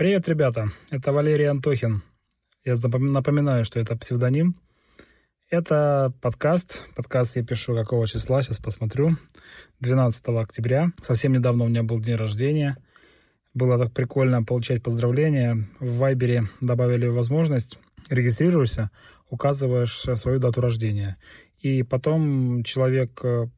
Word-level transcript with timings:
Привет, 0.00 0.26
ребята, 0.30 0.70
это 0.90 1.12
Валерий 1.12 1.46
Антохин. 1.46 2.02
Я 2.64 2.76
напоминаю, 2.76 3.66
что 3.66 3.80
это 3.80 3.96
псевдоним. 3.96 4.56
Это 5.50 6.14
подкаст. 6.22 6.86
Подкаст 6.96 7.36
я 7.36 7.44
пишу 7.44 7.74
какого 7.74 8.06
числа, 8.06 8.40
сейчас 8.40 8.58
посмотрю. 8.58 9.18
12 9.80 10.22
октября. 10.28 10.86
Совсем 11.02 11.34
недавно 11.34 11.64
у 11.64 11.68
меня 11.68 11.82
был 11.82 12.00
день 12.00 12.14
рождения. 12.14 12.78
Было 13.52 13.78
так 13.78 13.92
прикольно 13.92 14.42
получать 14.42 14.82
поздравления. 14.82 15.68
В 15.80 15.98
Вайбере 15.98 16.44
добавили 16.62 17.06
возможность 17.06 17.78
регистрируешься, 18.08 18.90
указываешь 19.28 20.06
свою 20.18 20.38
дату 20.38 20.62
рождения. 20.62 21.18
И 21.58 21.82
потом 21.82 22.64
человек 22.64 23.20
э, 23.22 23.48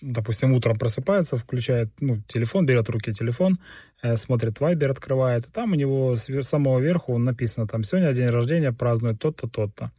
допустим, 0.00 0.52
утром 0.52 0.78
просыпается, 0.78 1.36
включает 1.36 1.90
ну, 2.00 2.20
телефон, 2.26 2.66
берет 2.66 2.88
в 2.88 2.90
руки 2.90 3.12
телефон, 3.12 3.58
э, 4.02 4.16
смотрит 4.16 4.60
Вайбер, 4.60 4.90
открывает, 4.90 5.46
и 5.46 5.50
там 5.50 5.72
у 5.72 5.74
него 5.76 6.16
с 6.16 6.42
самого 6.42 6.80
верху 6.80 7.16
написано, 7.18 7.66
там, 7.66 7.84
сегодня 7.84 8.12
день 8.12 8.28
рождения, 8.28 8.72
празднует 8.72 9.18
тот-то, 9.20 9.48
тот-то. 9.48 9.92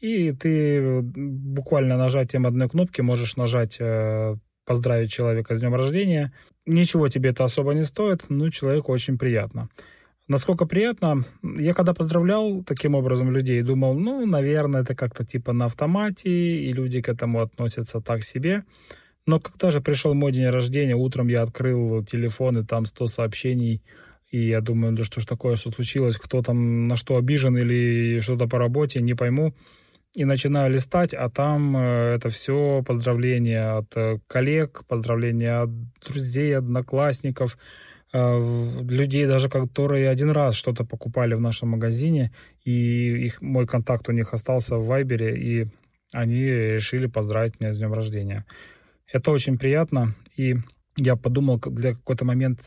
И 0.00 0.32
ты 0.32 1.00
буквально 1.02 1.96
нажатием 1.96 2.46
одной 2.46 2.68
кнопки 2.68 3.00
можешь 3.00 3.36
нажать 3.36 3.76
э, 3.78 4.34
поздравить 4.66 5.12
человека 5.12 5.54
с 5.54 5.60
днем 5.60 5.74
рождения. 5.74 6.32
Ничего 6.66 7.08
тебе 7.08 7.30
это 7.30 7.44
особо 7.44 7.72
не 7.74 7.84
стоит, 7.84 8.28
но 8.28 8.50
человеку 8.50 8.92
очень 8.92 9.16
приятно. 9.16 9.68
Насколько 10.28 10.66
приятно, 10.66 11.24
я 11.42 11.74
когда 11.74 11.94
поздравлял 11.94 12.62
таким 12.64 12.94
образом 12.94 13.30
людей, 13.30 13.62
думал, 13.62 13.94
ну, 13.94 14.24
наверное, 14.24 14.82
это 14.82 14.94
как-то 14.94 15.24
типа 15.24 15.52
на 15.52 15.66
автомате, 15.66 16.30
и 16.30 16.72
люди 16.72 17.00
к 17.00 17.08
этому 17.08 17.40
относятся 17.40 18.00
так 18.00 18.24
себе. 18.24 18.64
Но 19.26 19.38
когда 19.38 19.70
же 19.70 19.80
пришел 19.80 20.14
мой 20.14 20.32
день 20.32 20.48
рождения, 20.48 20.96
утром 20.96 21.28
я 21.28 21.42
открыл 21.42 22.04
телефон, 22.04 22.58
и 22.58 22.64
там 22.64 22.86
100 22.86 23.06
сообщений, 23.06 23.82
и 24.30 24.48
я 24.48 24.60
думаю, 24.60 24.94
да 24.94 25.04
что 25.04 25.20
ж 25.20 25.26
такое, 25.26 25.56
что 25.56 25.70
случилось, 25.70 26.16
кто 26.16 26.42
там 26.42 26.88
на 26.88 26.96
что 26.96 27.16
обижен 27.16 27.56
или 27.56 28.20
что-то 28.20 28.48
по 28.48 28.58
работе, 28.58 29.00
не 29.00 29.14
пойму. 29.14 29.54
И 30.14 30.24
начинаю 30.24 30.70
листать, 30.70 31.14
а 31.14 31.30
там 31.30 31.76
э, 31.76 32.14
это 32.16 32.28
все 32.28 32.82
поздравления 32.86 33.78
от 33.78 33.96
э, 33.96 34.18
коллег, 34.26 34.84
поздравления 34.86 35.62
от 35.62 35.70
друзей, 36.00 36.56
одноклассников, 36.56 37.56
э, 38.12 38.18
людей 38.90 39.26
даже, 39.26 39.48
которые 39.48 40.10
один 40.10 40.30
раз 40.30 40.54
что-то 40.54 40.84
покупали 40.84 41.34
в 41.34 41.40
нашем 41.40 41.70
магазине, 41.70 42.30
и 42.62 43.26
их, 43.26 43.40
мой 43.40 43.66
контакт 43.66 44.06
у 44.10 44.12
них 44.12 44.34
остался 44.34 44.76
в 44.76 44.86
Вайбере, 44.86 45.34
и 45.34 45.68
они 46.12 46.42
решили 46.42 47.06
поздравить 47.06 47.58
меня 47.58 47.72
с 47.72 47.78
днем 47.78 47.94
рождения. 47.94 48.44
Это 49.12 49.30
очень 49.30 49.58
приятно, 49.58 50.14
и 50.36 50.56
я 50.96 51.16
подумал, 51.16 51.58
для 51.58 51.92
какой-то 51.92 52.24
момент 52.24 52.60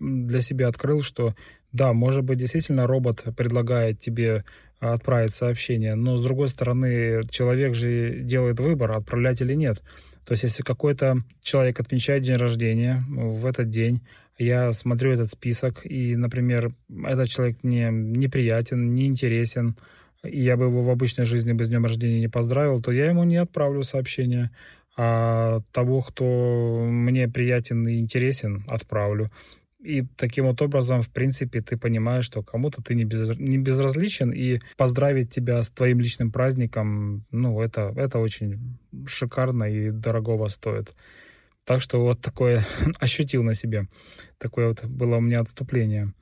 для 0.00 0.42
себя 0.42 0.68
открыл, 0.68 1.02
что 1.02 1.34
да, 1.72 1.92
может 1.92 2.24
быть, 2.24 2.38
действительно 2.38 2.86
робот 2.86 3.24
предлагает 3.36 4.00
тебе 4.00 4.44
отправить 4.80 5.34
сообщение, 5.34 5.94
но 5.94 6.16
с 6.16 6.22
другой 6.24 6.48
стороны, 6.48 7.22
человек 7.30 7.74
же 7.74 8.20
делает 8.20 8.58
выбор, 8.58 8.92
отправлять 8.92 9.40
или 9.40 9.54
нет. 9.54 9.82
То 10.24 10.32
есть, 10.32 10.42
если 10.42 10.62
какой-то 10.62 11.22
человек 11.40 11.78
отмечает 11.78 12.24
день 12.24 12.36
рождения 12.36 13.04
в 13.08 13.46
этот 13.46 13.70
день, 13.70 14.02
я 14.38 14.72
смотрю 14.72 15.12
этот 15.12 15.28
список, 15.28 15.86
и, 15.86 16.16
например, 16.16 16.74
этот 17.04 17.28
человек 17.28 17.58
мне 17.62 17.90
неприятен, 17.90 18.92
неинтересен, 18.92 19.76
и 20.24 20.42
я 20.42 20.56
бы 20.56 20.64
его 20.64 20.82
в 20.82 20.90
обычной 20.90 21.26
жизни 21.26 21.52
бы 21.52 21.64
с 21.64 21.68
днем 21.68 21.84
рождения 21.84 22.20
не 22.20 22.28
поздравил, 22.28 22.82
то 22.82 22.90
я 22.90 23.06
ему 23.06 23.22
не 23.24 23.36
отправлю 23.36 23.82
сообщение 23.82 24.50
а 24.96 25.60
того, 25.72 26.00
кто 26.00 26.24
мне 26.24 27.28
приятен 27.28 27.86
и 27.86 27.98
интересен, 27.98 28.64
отправлю. 28.68 29.30
И 29.78 30.02
таким 30.16 30.46
вот 30.46 30.60
образом, 30.62 31.02
в 31.02 31.10
принципе, 31.10 31.60
ты 31.60 31.76
понимаешь, 31.76 32.24
что 32.24 32.42
кому-то 32.42 32.82
ты 32.82 32.94
не, 32.94 33.04
без, 33.04 33.38
не 33.38 33.58
безразличен, 33.58 34.32
и 34.32 34.60
поздравить 34.76 35.30
тебя 35.30 35.62
с 35.62 35.68
твоим 35.68 36.00
личным 36.00 36.32
праздником, 36.32 37.24
ну, 37.30 37.60
это, 37.60 37.92
это 37.94 38.18
очень 38.18 38.78
шикарно 39.06 39.64
и 39.64 39.90
дорогого 39.90 40.48
стоит. 40.48 40.94
Так 41.64 41.82
что 41.82 42.00
вот 42.00 42.20
такое 42.20 42.64
ощутил 43.00 43.42
на 43.42 43.54
себе. 43.54 43.86
Такое 44.38 44.68
вот 44.68 44.84
было 44.84 45.16
у 45.16 45.20
меня 45.20 45.40
отступление. 45.40 46.14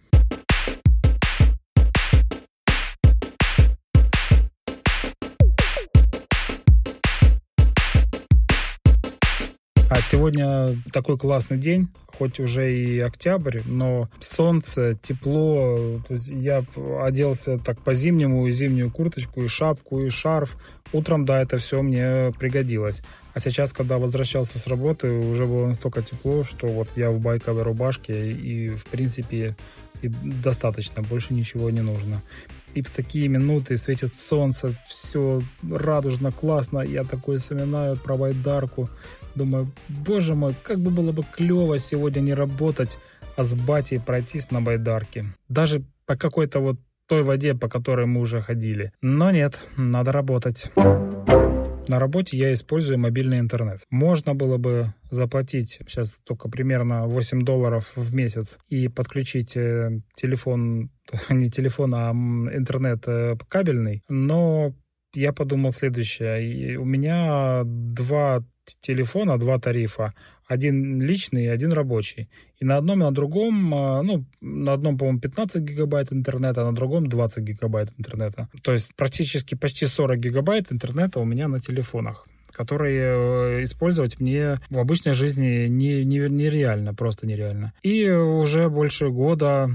А 9.94 10.00
сегодня 10.00 10.77
такой 10.93 11.16
классный 11.16 11.56
день, 11.56 11.87
хоть 12.06 12.41
уже 12.41 12.77
и 12.77 12.99
октябрь, 12.99 13.60
но 13.65 14.09
солнце, 14.19 14.99
тепло. 15.00 16.00
То 16.09 16.15
есть 16.15 16.27
я 16.27 16.65
оделся 17.00 17.59
так 17.59 17.81
по-зимнему, 17.81 18.49
и 18.49 18.50
зимнюю 18.50 18.91
курточку, 18.91 19.44
и 19.44 19.47
шапку, 19.47 20.00
и 20.00 20.10
шарф. 20.10 20.56
Утром, 20.93 21.25
да, 21.25 21.41
это 21.41 21.59
все 21.59 21.81
мне 21.81 22.32
пригодилось. 22.37 23.03
А 23.34 23.38
сейчас, 23.38 23.72
когда 23.72 23.99
возвращался 23.99 24.59
с 24.59 24.66
работы, 24.66 25.10
уже 25.10 25.47
было 25.47 25.69
настолько 25.69 26.03
тепло, 26.03 26.43
что 26.43 26.66
вот 26.66 26.88
я 26.97 27.12
в 27.12 27.21
байковой 27.21 27.62
рубашке, 27.62 28.32
и, 28.32 28.71
в 28.71 28.87
принципе, 28.87 29.55
и 30.03 30.09
достаточно, 30.09 31.03
больше 31.03 31.34
ничего 31.34 31.71
не 31.71 31.82
нужно. 31.82 32.21
И 32.75 32.82
в 32.82 32.91
такие 32.91 33.28
минуты 33.28 33.76
светит 33.76 34.16
солнце, 34.16 34.75
все 34.88 35.41
радужно, 35.62 36.32
классно. 36.32 36.81
Я 36.81 37.05
такой 37.05 37.38
вспоминаю 37.38 37.97
про 37.97 38.16
байдарку. 38.16 38.91
Думаю, 39.34 39.71
боже 39.89 40.34
мой, 40.34 40.55
как 40.62 40.78
бы 40.78 40.91
было 40.91 41.12
бы 41.12 41.25
клево 41.25 41.78
сегодня 41.78 42.21
не 42.21 42.34
работать, 42.34 42.99
а 43.37 43.45
с 43.45 43.55
батей 43.55 44.00
пройтись 44.00 44.50
на 44.50 44.61
байдарке. 44.61 45.27
Даже 45.49 45.83
по 46.06 46.17
какой-то 46.17 46.61
вот 46.61 46.77
той 47.09 47.22
воде, 47.22 47.55
по 47.55 47.69
которой 47.69 48.06
мы 48.06 48.21
уже 48.21 48.41
ходили. 48.41 48.93
Но 49.03 49.31
нет, 49.31 49.59
надо 49.77 50.12
работать. 50.12 50.71
На 51.87 51.99
работе 51.99 52.39
я 52.39 52.53
использую 52.55 52.99
мобильный 52.99 53.41
интернет. 53.41 53.81
Можно 53.91 54.34
было 54.34 54.56
бы 54.56 54.94
заплатить 55.11 55.78
сейчас 55.81 56.19
только 56.25 56.49
примерно 56.49 57.06
8 57.06 57.43
долларов 57.43 57.93
в 57.94 58.15
месяц 58.15 58.59
и 58.69 58.89
подключить 58.89 59.55
э, 59.56 60.00
телефон, 60.17 60.91
не 61.28 61.50
телефон, 61.50 61.94
а 61.94 62.12
интернет 62.12 63.06
э, 63.06 63.37
кабельный, 63.49 64.03
но 64.09 64.73
я 65.14 65.32
подумал 65.32 65.70
следующее. 65.70 66.78
У 66.78 66.84
меня 66.84 67.62
два 67.64 68.42
телефона, 68.80 69.38
два 69.38 69.58
тарифа. 69.58 70.12
Один 70.47 71.00
личный 71.00 71.50
один 71.50 71.72
рабочий. 71.72 72.28
И 72.58 72.64
на 72.64 72.76
одном 72.76 73.00
и 73.00 73.04
на 73.04 73.12
другом, 73.12 73.75
а, 73.75 74.02
ну, 74.02 74.26
на 74.41 74.75
одном, 74.75 74.98
по-моему, 74.98 75.20
15 75.20 75.62
гигабайт 75.62 76.12
интернета, 76.12 76.62
а 76.62 76.64
на 76.66 76.75
другом 76.75 77.08
20 77.08 77.42
гигабайт 77.42 77.91
интернета. 77.98 78.48
То 78.62 78.72
есть 78.72 78.94
практически 78.94 79.54
почти 79.54 79.86
40 79.86 80.19
гигабайт 80.19 80.70
интернета 80.70 81.20
у 81.20 81.25
меня 81.25 81.48
на 81.48 81.60
телефонах 81.60 82.26
которые 82.54 83.58
э, 83.58 83.64
использовать 83.64 84.20
мне 84.20 84.60
в 84.70 84.78
обычной 84.78 85.12
жизни 85.12 85.66
не, 85.66 86.04
не, 86.04 86.19
нереально, 86.28 86.94
просто 86.94 87.26
нереально. 87.26 87.72
И 87.82 88.08
уже 88.08 88.69
больше 88.69 89.08
года, 89.08 89.70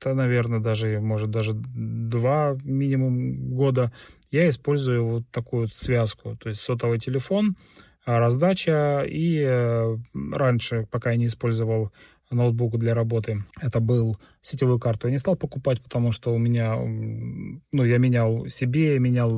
то, 0.00 0.14
наверное, 0.14 0.60
даже, 0.60 0.98
может, 1.00 1.30
даже 1.30 1.52
два 1.54 2.56
минимум 2.64 3.54
года 3.54 3.92
я 4.30 4.48
использую 4.48 5.06
вот 5.06 5.22
такую 5.30 5.62
вот 5.62 5.74
связку. 5.74 6.36
То 6.36 6.48
есть 6.48 6.60
сотовый 6.60 6.98
телефон, 6.98 7.56
а, 8.04 8.18
раздача 8.18 9.02
и 9.06 9.38
э, 9.40 9.96
раньше, 10.32 10.86
пока 10.90 11.10
я 11.10 11.16
не 11.16 11.26
использовал 11.26 11.92
ноутбук 12.30 12.78
для 12.78 12.94
работы, 12.94 13.44
это 13.60 13.80
был 13.80 14.16
сетевую 14.40 14.78
карту. 14.78 15.08
Я 15.08 15.12
не 15.12 15.18
стал 15.18 15.36
покупать, 15.36 15.82
потому 15.82 16.12
что 16.12 16.32
у 16.32 16.38
меня, 16.38 16.76
ну, 16.76 17.84
я 17.84 17.98
менял 17.98 18.46
себе, 18.46 18.98
менял 18.98 19.30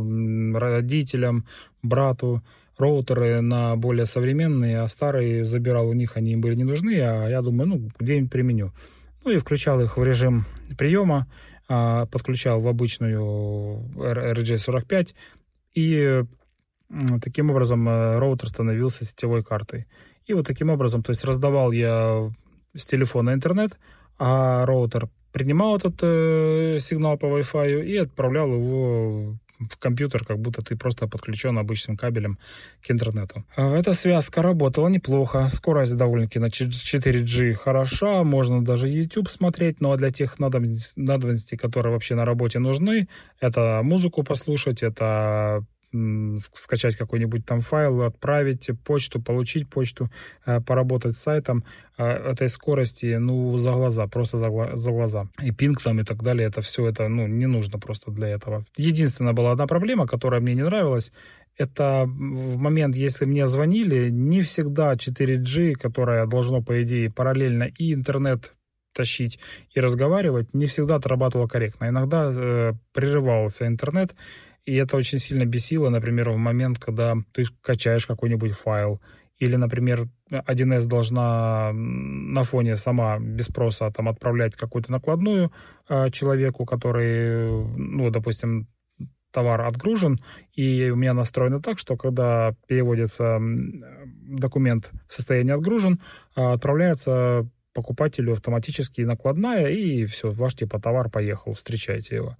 родителям, 0.59 1.47
брату 1.83 2.43
роутеры 2.79 3.41
на 3.41 3.77
более 3.77 4.07
современные, 4.07 4.81
а 4.81 4.89
старые 4.89 5.45
забирал 5.45 5.89
у 5.89 5.93
них, 5.93 6.17
они 6.17 6.33
им 6.33 6.41
были 6.41 6.55
не 6.55 6.65
нужны, 6.65 7.01
а 7.01 7.29
я 7.29 7.41
думаю, 7.43 7.69
ну, 7.69 7.89
где-нибудь 7.99 8.31
применю. 8.31 8.73
Ну 9.25 9.31
и 9.31 9.39
включал 9.39 9.81
их 9.81 9.97
в 9.97 10.05
режим 10.05 10.45
приема, 10.77 11.29
а, 11.69 12.07
подключал 12.07 12.61
в 12.61 12.69
обычную 12.69 13.91
RJ45 13.97 15.15
и 15.75 16.23
таким 17.23 17.51
образом 17.51 17.89
э, 17.89 18.19
роутер 18.19 18.49
становился 18.49 19.05
сетевой 19.05 19.43
картой. 19.43 19.87
И 20.27 20.35
вот 20.35 20.47
таким 20.47 20.71
образом, 20.71 21.03
то 21.03 21.11
есть 21.11 21.25
раздавал 21.25 21.73
я 21.73 22.31
с 22.77 22.85
телефона 22.85 23.33
интернет, 23.33 23.79
а 24.19 24.67
роутер 24.67 25.09
принимал 25.33 25.77
этот 25.77 25.95
э, 26.03 26.79
сигнал 26.81 27.17
по 27.17 27.27
Wi-Fi 27.27 27.85
и 27.85 27.97
отправлял 27.97 28.53
его 28.53 29.37
в 29.71 29.79
компьютер, 29.79 30.25
как 30.25 30.39
будто 30.39 30.63
ты 30.63 30.77
просто 30.77 31.07
подключен 31.07 31.59
обычным 31.59 31.97
кабелем 31.97 32.39
к 32.87 32.91
интернету. 32.91 33.45
А 33.57 33.75
эта 33.77 33.93
связка 33.93 34.43
работала 34.43 34.89
неплохо. 34.89 35.49
Скорость 35.53 35.97
довольно-таки 35.97 36.39
на 36.39 36.47
4G 36.47 37.55
хороша. 37.55 38.25
Можно 38.25 38.65
даже 38.65 38.89
YouTube 38.89 39.29
смотреть. 39.29 39.81
Ну 39.81 39.93
а 39.93 39.97
для 39.97 40.11
тех 40.11 40.39
надобностей, 40.39 41.57
которые 41.57 41.93
вообще 41.93 42.15
на 42.15 42.25
работе 42.25 42.59
нужны, 42.59 43.09
это 43.41 43.81
музыку 43.83 44.23
послушать, 44.23 44.83
это 44.83 45.65
скачать 46.55 46.97
какой-нибудь 46.97 47.45
там 47.45 47.61
файл, 47.61 48.03
отправить 48.03 48.71
почту, 48.85 49.21
получить 49.21 49.69
почту, 49.69 50.11
э, 50.47 50.61
поработать 50.61 51.17
с 51.17 51.23
сайтом, 51.23 51.65
э, 51.99 52.05
этой 52.05 52.49
скорости, 52.49 53.17
ну, 53.17 53.57
за 53.59 53.73
глаза, 53.73 54.07
просто 54.07 54.39
за, 54.39 54.51
за 54.75 54.91
глаза. 54.91 55.29
И 55.43 55.53
пинг 55.53 55.83
там 55.83 56.01
и 56.01 56.05
так 56.05 56.23
далее, 56.23 56.49
это 56.49 56.61
все, 56.63 56.89
это, 56.89 57.09
ну, 57.09 57.27
не 57.27 57.47
нужно 57.47 57.79
просто 57.79 58.11
для 58.11 58.29
этого. 58.29 58.65
Единственная 58.77 59.33
была 59.35 59.53
одна 59.53 59.67
проблема, 59.67 60.07
которая 60.07 60.41
мне 60.41 60.55
не 60.55 60.63
нравилась, 60.63 61.13
это 61.59 62.05
в 62.07 62.57
момент, 62.57 62.97
если 62.97 63.27
мне 63.27 63.47
звонили, 63.47 64.11
не 64.11 64.41
всегда 64.41 64.95
4G, 64.95 65.75
которое 65.75 66.27
должно, 66.27 66.63
по 66.63 66.83
идее, 66.83 67.11
параллельно 67.11 67.65
и 67.65 67.93
интернет 67.93 68.55
тащить 68.95 69.39
и 69.75 69.81
разговаривать, 69.81 70.55
не 70.55 70.67
всегда 70.67 70.97
отрабатывало 70.97 71.49
корректно. 71.49 71.89
Иногда 71.89 72.31
э, 72.33 72.73
прерывался 72.93 73.67
интернет, 73.67 74.15
и 74.65 74.75
это 74.77 74.97
очень 74.97 75.19
сильно 75.19 75.45
бесило, 75.45 75.89
например, 75.89 76.31
в 76.31 76.37
момент, 76.37 76.79
когда 76.79 77.15
ты 77.33 77.45
качаешь 77.61 78.07
какой-нибудь 78.07 78.53
файл, 78.53 79.01
или, 79.39 79.57
например, 79.57 80.09
1С 80.31 80.87
должна 80.87 81.73
на 81.73 82.43
фоне 82.45 82.77
сама 82.77 83.19
без 83.19 83.47
спроса 83.47 83.91
там 83.91 84.09
отправлять 84.09 84.55
какую-то 84.55 84.93
накладную 84.93 85.51
э, 85.89 86.11
человеку, 86.11 86.65
который, 86.65 87.51
ну, 87.77 88.11
допустим, 88.11 88.69
товар 89.33 89.63
отгружен, 89.63 90.21
и 90.53 90.91
у 90.91 90.97
меня 90.97 91.15
настроено 91.15 91.61
так, 91.61 91.79
что 91.79 91.97
когда 91.97 92.55
переводится 92.69 93.39
документ 93.41 94.93
состояние 95.09 95.55
отгружен, 95.57 96.01
э, 96.37 96.41
отправляется 96.41 97.49
покупателю 97.73 98.35
автоматически 98.35 99.01
накладная, 99.01 99.69
и 99.69 100.05
все, 100.05 100.31
ваш 100.31 100.55
типа 100.55 100.79
товар 100.79 101.11
поехал, 101.11 101.55
встречайте 101.55 102.17
его. 102.17 102.37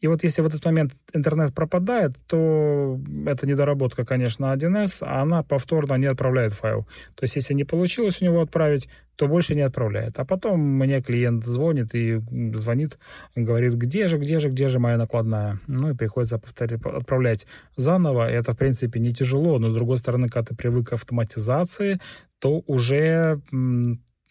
И 0.00 0.06
вот 0.06 0.24
если 0.24 0.40
в 0.40 0.46
этот 0.46 0.64
момент 0.64 0.92
интернет 1.12 1.54
пропадает, 1.54 2.16
то 2.26 2.98
это 3.26 3.46
недоработка, 3.46 4.04
конечно, 4.04 4.54
1С, 4.54 5.02
а 5.02 5.22
она 5.22 5.42
повторно 5.42 5.94
не 5.94 6.06
отправляет 6.06 6.54
файл. 6.54 6.86
То 7.14 7.24
есть 7.24 7.36
если 7.36 7.52
не 7.52 7.64
получилось 7.64 8.20
у 8.20 8.24
него 8.24 8.40
отправить, 8.40 8.88
то 9.16 9.28
больше 9.28 9.54
не 9.54 9.60
отправляет. 9.60 10.18
А 10.18 10.24
потом 10.24 10.60
мне 10.60 11.02
клиент 11.02 11.44
звонит 11.44 11.94
и 11.94 12.18
звонит, 12.54 12.98
говорит, 13.34 13.74
где 13.74 14.08
же, 14.08 14.16
где 14.16 14.38
же, 14.38 14.48
где 14.48 14.68
же 14.68 14.78
моя 14.78 14.96
накладная? 14.96 15.60
Ну 15.66 15.90
и 15.90 15.94
приходится 15.94 16.38
повторить, 16.38 16.80
отправлять 16.82 17.46
заново. 17.76 18.30
И 18.30 18.34
это, 18.34 18.52
в 18.52 18.56
принципе, 18.56 18.98
не 19.00 19.12
тяжело, 19.12 19.58
но 19.58 19.68
с 19.68 19.74
другой 19.74 19.98
стороны, 19.98 20.28
когда 20.28 20.46
ты 20.46 20.56
привык 20.56 20.88
к 20.88 20.92
автоматизации, 20.94 22.00
то 22.38 22.62
уже 22.66 23.42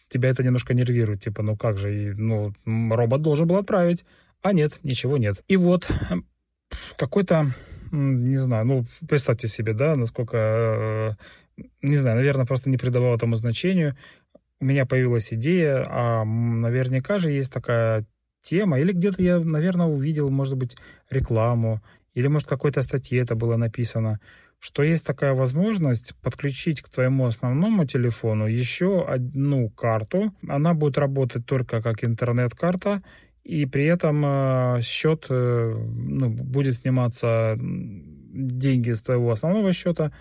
тебя 0.08 0.30
это 0.30 0.42
немножко 0.42 0.74
нервирует. 0.74 1.22
Типа, 1.22 1.44
ну 1.44 1.56
как 1.56 1.78
же, 1.78 2.14
ну, 2.16 2.52
робот 2.66 3.22
должен 3.22 3.46
был 3.46 3.56
отправить. 3.56 4.04
А 4.42 4.52
нет, 4.52 4.78
ничего 4.82 5.18
нет. 5.18 5.42
И 5.48 5.56
вот 5.56 5.90
какой-то, 6.96 7.52
не 7.90 8.36
знаю, 8.36 8.66
ну, 8.66 8.84
представьте 9.08 9.48
себе, 9.48 9.74
да, 9.74 9.96
насколько, 9.96 11.16
э, 11.58 11.62
не 11.82 11.96
знаю, 11.96 12.16
наверное, 12.16 12.46
просто 12.46 12.70
не 12.70 12.76
придавал 12.76 13.14
этому 13.14 13.36
значению. 13.36 13.96
У 14.60 14.64
меня 14.64 14.86
появилась 14.86 15.32
идея, 15.32 15.84
а 15.88 16.24
наверняка 16.24 17.18
же 17.18 17.30
есть 17.30 17.52
такая 17.52 18.06
тема, 18.42 18.80
или 18.80 18.92
где-то 18.92 19.22
я, 19.22 19.38
наверное, 19.38 19.86
увидел, 19.86 20.30
может 20.30 20.56
быть, 20.56 20.76
рекламу, 21.10 21.82
или, 22.14 22.26
может, 22.26 22.46
в 22.46 22.50
какой-то 22.50 22.82
статье 22.82 23.20
это 23.20 23.34
было 23.34 23.56
написано, 23.56 24.20
что 24.58 24.82
есть 24.82 25.06
такая 25.06 25.32
возможность 25.32 26.14
подключить 26.22 26.82
к 26.82 26.88
твоему 26.88 27.26
основному 27.26 27.86
телефону 27.86 28.46
еще 28.46 29.04
одну 29.06 29.70
карту. 29.70 30.34
Она 30.46 30.74
будет 30.74 30.98
работать 30.98 31.46
только 31.46 31.80
как 31.80 32.04
интернет-карта, 32.04 33.02
и 33.44 33.66
при 33.66 33.86
этом 33.86 34.24
э, 34.24 34.80
счет 34.82 35.26
э, 35.30 35.74
ну, 35.74 36.28
будет 36.30 36.74
сниматься 36.74 37.56
деньги 37.58 38.92
с 38.92 39.02
твоего 39.02 39.32
основного 39.32 39.72
счета, 39.72 40.12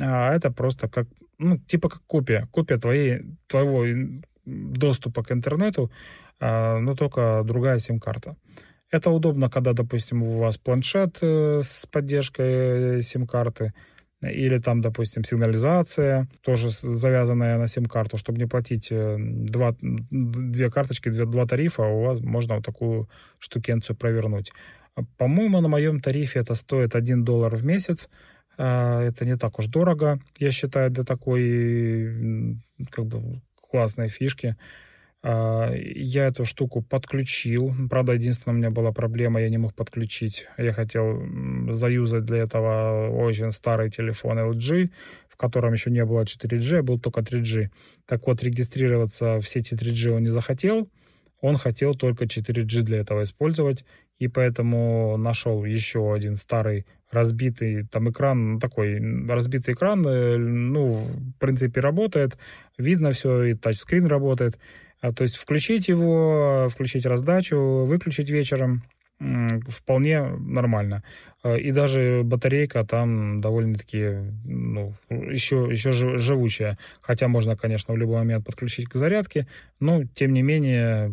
а 0.00 0.34
это 0.34 0.50
просто 0.50 0.88
как, 0.88 1.06
ну, 1.38 1.58
типа 1.58 1.88
как 1.88 2.02
копия, 2.06 2.48
копия 2.50 2.78
твоей, 2.78 3.22
твоего 3.46 3.84
доступа 4.44 5.22
к 5.22 5.32
интернету, 5.32 5.90
а, 6.40 6.78
но 6.78 6.94
только 6.94 7.42
другая 7.44 7.78
сим-карта. 7.78 8.36
Это 8.90 9.10
удобно, 9.10 9.48
когда, 9.48 9.72
допустим, 9.72 10.22
у 10.22 10.38
вас 10.38 10.58
планшет 10.58 11.18
э, 11.22 11.60
с 11.62 11.86
поддержкой 11.86 13.02
сим-карты, 13.02 13.72
или 14.22 14.58
там, 14.58 14.80
допустим, 14.80 15.24
сигнализация, 15.24 16.28
тоже 16.42 16.70
завязанная 16.70 17.58
на 17.58 17.66
сим-карту, 17.66 18.18
чтобы 18.18 18.38
не 18.38 18.46
платить 18.46 18.92
э, 18.92 19.16
два, 19.18 19.74
две 19.80 20.70
карточки, 20.70 21.08
две, 21.08 21.26
два 21.26 21.46
тарифа, 21.46 21.82
у 21.82 22.04
вас 22.04 22.20
можно 22.20 22.56
вот 22.56 22.64
такую 22.64 23.08
штукенцию 23.40 23.96
провернуть. 23.96 24.52
По-моему, 25.16 25.60
на 25.60 25.68
моем 25.68 26.00
тарифе 26.00 26.40
это 26.40 26.54
стоит 26.54 26.94
1 26.94 27.24
доллар 27.24 27.54
в 27.56 27.64
месяц. 27.64 28.08
А, 28.58 29.02
это 29.02 29.24
не 29.24 29.36
так 29.36 29.58
уж 29.58 29.66
дорого, 29.66 30.20
я 30.38 30.50
считаю, 30.50 30.90
для 30.90 31.04
такой 31.04 32.58
как 32.90 33.06
бы 33.06 33.40
классной 33.70 34.08
фишки. 34.08 34.56
А, 35.22 35.72
я 35.74 36.26
эту 36.26 36.44
штуку 36.44 36.82
подключил. 36.82 37.72
Правда, 37.88 38.12
единственная 38.12 38.54
у 38.54 38.58
меня 38.58 38.70
была 38.70 38.92
проблема, 38.92 39.40
я 39.40 39.48
не 39.48 39.58
мог 39.58 39.74
подключить. 39.74 40.46
Я 40.58 40.72
хотел 40.72 41.22
заюзать 41.70 42.24
для 42.24 42.38
этого 42.38 43.08
очень 43.08 43.52
старый 43.52 43.90
телефон 43.90 44.38
LG, 44.38 44.90
в 45.28 45.36
котором 45.36 45.72
еще 45.72 45.90
не 45.90 46.04
было 46.04 46.22
4G, 46.22 46.82
был 46.82 46.98
только 46.98 47.20
3G. 47.20 47.68
Так 48.06 48.26
вот, 48.26 48.42
регистрироваться 48.42 49.38
в 49.40 49.48
сети 49.48 49.74
3G 49.74 50.10
он 50.10 50.22
не 50.24 50.30
захотел. 50.30 50.88
Он 51.40 51.56
хотел 51.56 51.94
только 51.94 52.24
4G 52.24 52.82
для 52.82 52.98
этого 52.98 53.24
использовать, 53.24 53.84
и 54.18 54.28
поэтому 54.28 55.16
нашел 55.16 55.64
еще 55.64 56.14
один 56.14 56.36
старый 56.36 56.86
разбитый 57.10 57.84
там 57.88 58.10
экран, 58.10 58.60
такой 58.60 59.00
разбитый 59.28 59.74
экран, 59.74 60.06
э, 60.06 60.36
ну, 60.36 60.94
в 60.94 61.38
принципе, 61.38 61.80
работает, 61.80 62.38
видно 62.78 63.10
все, 63.10 63.42
и 63.44 63.54
тачскрин 63.54 64.06
работает. 64.06 64.58
А, 65.02 65.12
то 65.12 65.24
есть 65.24 65.36
включить 65.36 65.88
его, 65.88 66.68
включить 66.70 67.04
раздачу, 67.04 67.84
выключить 67.84 68.30
вечером 68.30 68.82
вполне 69.68 70.22
нормально. 70.22 71.02
А, 71.42 71.56
и 71.56 71.70
даже 71.70 72.22
батарейка 72.24 72.84
там 72.84 73.40
довольно-таки 73.40 74.32
ну, 74.44 74.94
еще, 75.10 75.68
еще 75.70 75.92
живучая. 75.92 76.78
Хотя 77.00 77.28
можно, 77.28 77.56
конечно, 77.56 77.94
в 77.94 77.96
любой 77.96 78.16
момент 78.16 78.46
подключить 78.46 78.88
к 78.88 78.94
зарядке, 78.94 79.46
но 79.80 80.04
тем 80.04 80.32
не 80.32 80.42
менее 80.42 81.12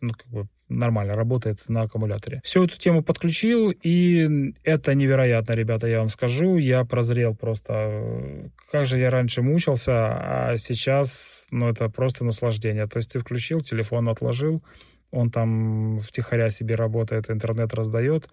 ну, 0.00 0.12
как 0.12 0.26
бы 0.28 0.48
нормально 0.68 1.14
работает 1.14 1.60
на 1.68 1.82
аккумуляторе. 1.82 2.40
Всю 2.44 2.64
эту 2.64 2.78
тему 2.78 3.02
подключил, 3.02 3.70
и 3.70 4.54
это 4.64 4.94
невероятно, 4.94 5.52
ребята, 5.52 5.86
я 5.86 6.00
вам 6.00 6.08
скажу. 6.08 6.56
Я 6.56 6.84
прозрел 6.84 7.34
просто. 7.34 8.50
Как 8.70 8.86
же 8.86 8.98
я 8.98 9.10
раньше 9.10 9.42
мучился, 9.42 9.92
а 9.94 10.56
сейчас, 10.58 11.46
ну, 11.50 11.68
это 11.68 11.88
просто 11.88 12.24
наслаждение. 12.24 12.86
То 12.86 12.98
есть 12.98 13.12
ты 13.12 13.20
включил, 13.20 13.60
телефон 13.60 14.08
отложил, 14.08 14.62
он 15.10 15.30
там 15.30 16.00
втихаря 16.00 16.50
себе 16.50 16.74
работает, 16.74 17.30
интернет 17.30 17.74
раздает. 17.74 18.28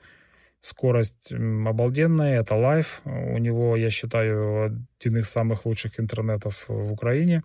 Скорость 0.62 1.31
обалденная, 1.31 2.39
это 2.39 2.55
лайф. 2.55 3.01
У 3.03 3.38
него, 3.38 3.75
я 3.75 3.89
считаю, 3.89 4.86
один 4.98 5.17
из 5.17 5.29
самых 5.29 5.65
лучших 5.65 6.00
интернетов 6.00 6.65
в 6.69 6.93
Украине 6.93 7.43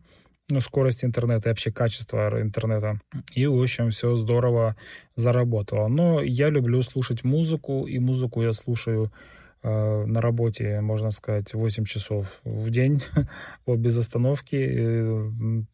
ну, 0.51 0.61
скорость 0.61 1.05
интернета 1.05 1.49
и 1.49 1.53
вообще 1.53 1.71
качество 1.71 2.41
интернета. 2.41 3.01
И, 3.35 3.47
в 3.47 3.61
общем, 3.61 3.91
все 3.91 4.15
здорово 4.15 4.77
заработало. 5.15 5.89
Но 5.89 6.23
я 6.23 6.49
люблю 6.49 6.83
слушать 6.83 7.25
музыку, 7.25 7.87
и 7.87 7.99
музыку 7.99 8.43
я 8.43 8.53
слушаю 8.53 9.13
э, 9.63 10.05
на 10.07 10.21
работе, 10.21 10.81
можно 10.81 11.11
сказать, 11.11 11.53
8 11.53 11.85
часов 11.85 12.41
в 12.45 12.71
день, 12.71 13.03
вот 13.67 13.79
без 13.79 13.97
остановки. 13.99 14.57
И, 14.57 15.03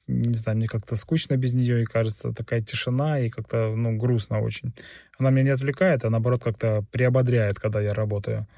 не 0.09 0.35
знаю, 0.35 0.59
мне 0.59 0.66
как-то 0.66 0.97
скучно 0.97 1.37
без 1.37 1.54
нее, 1.54 1.83
и 1.83 1.87
кажется, 1.87 2.33
такая 2.33 2.61
тишина, 2.61 3.21
и 3.21 3.31
как-то, 3.31 3.75
ну, 3.76 3.97
грустно 3.97 4.40
очень. 4.40 4.75
Она 5.19 5.31
меня 5.31 5.45
не 5.45 5.50
отвлекает, 5.50 6.04
а 6.04 6.11
наоборот 6.11 6.43
как-то 6.43 6.85
приободряет, 6.90 7.61
когда 7.61 7.81
я 7.81 7.95
работаю. 7.95 8.49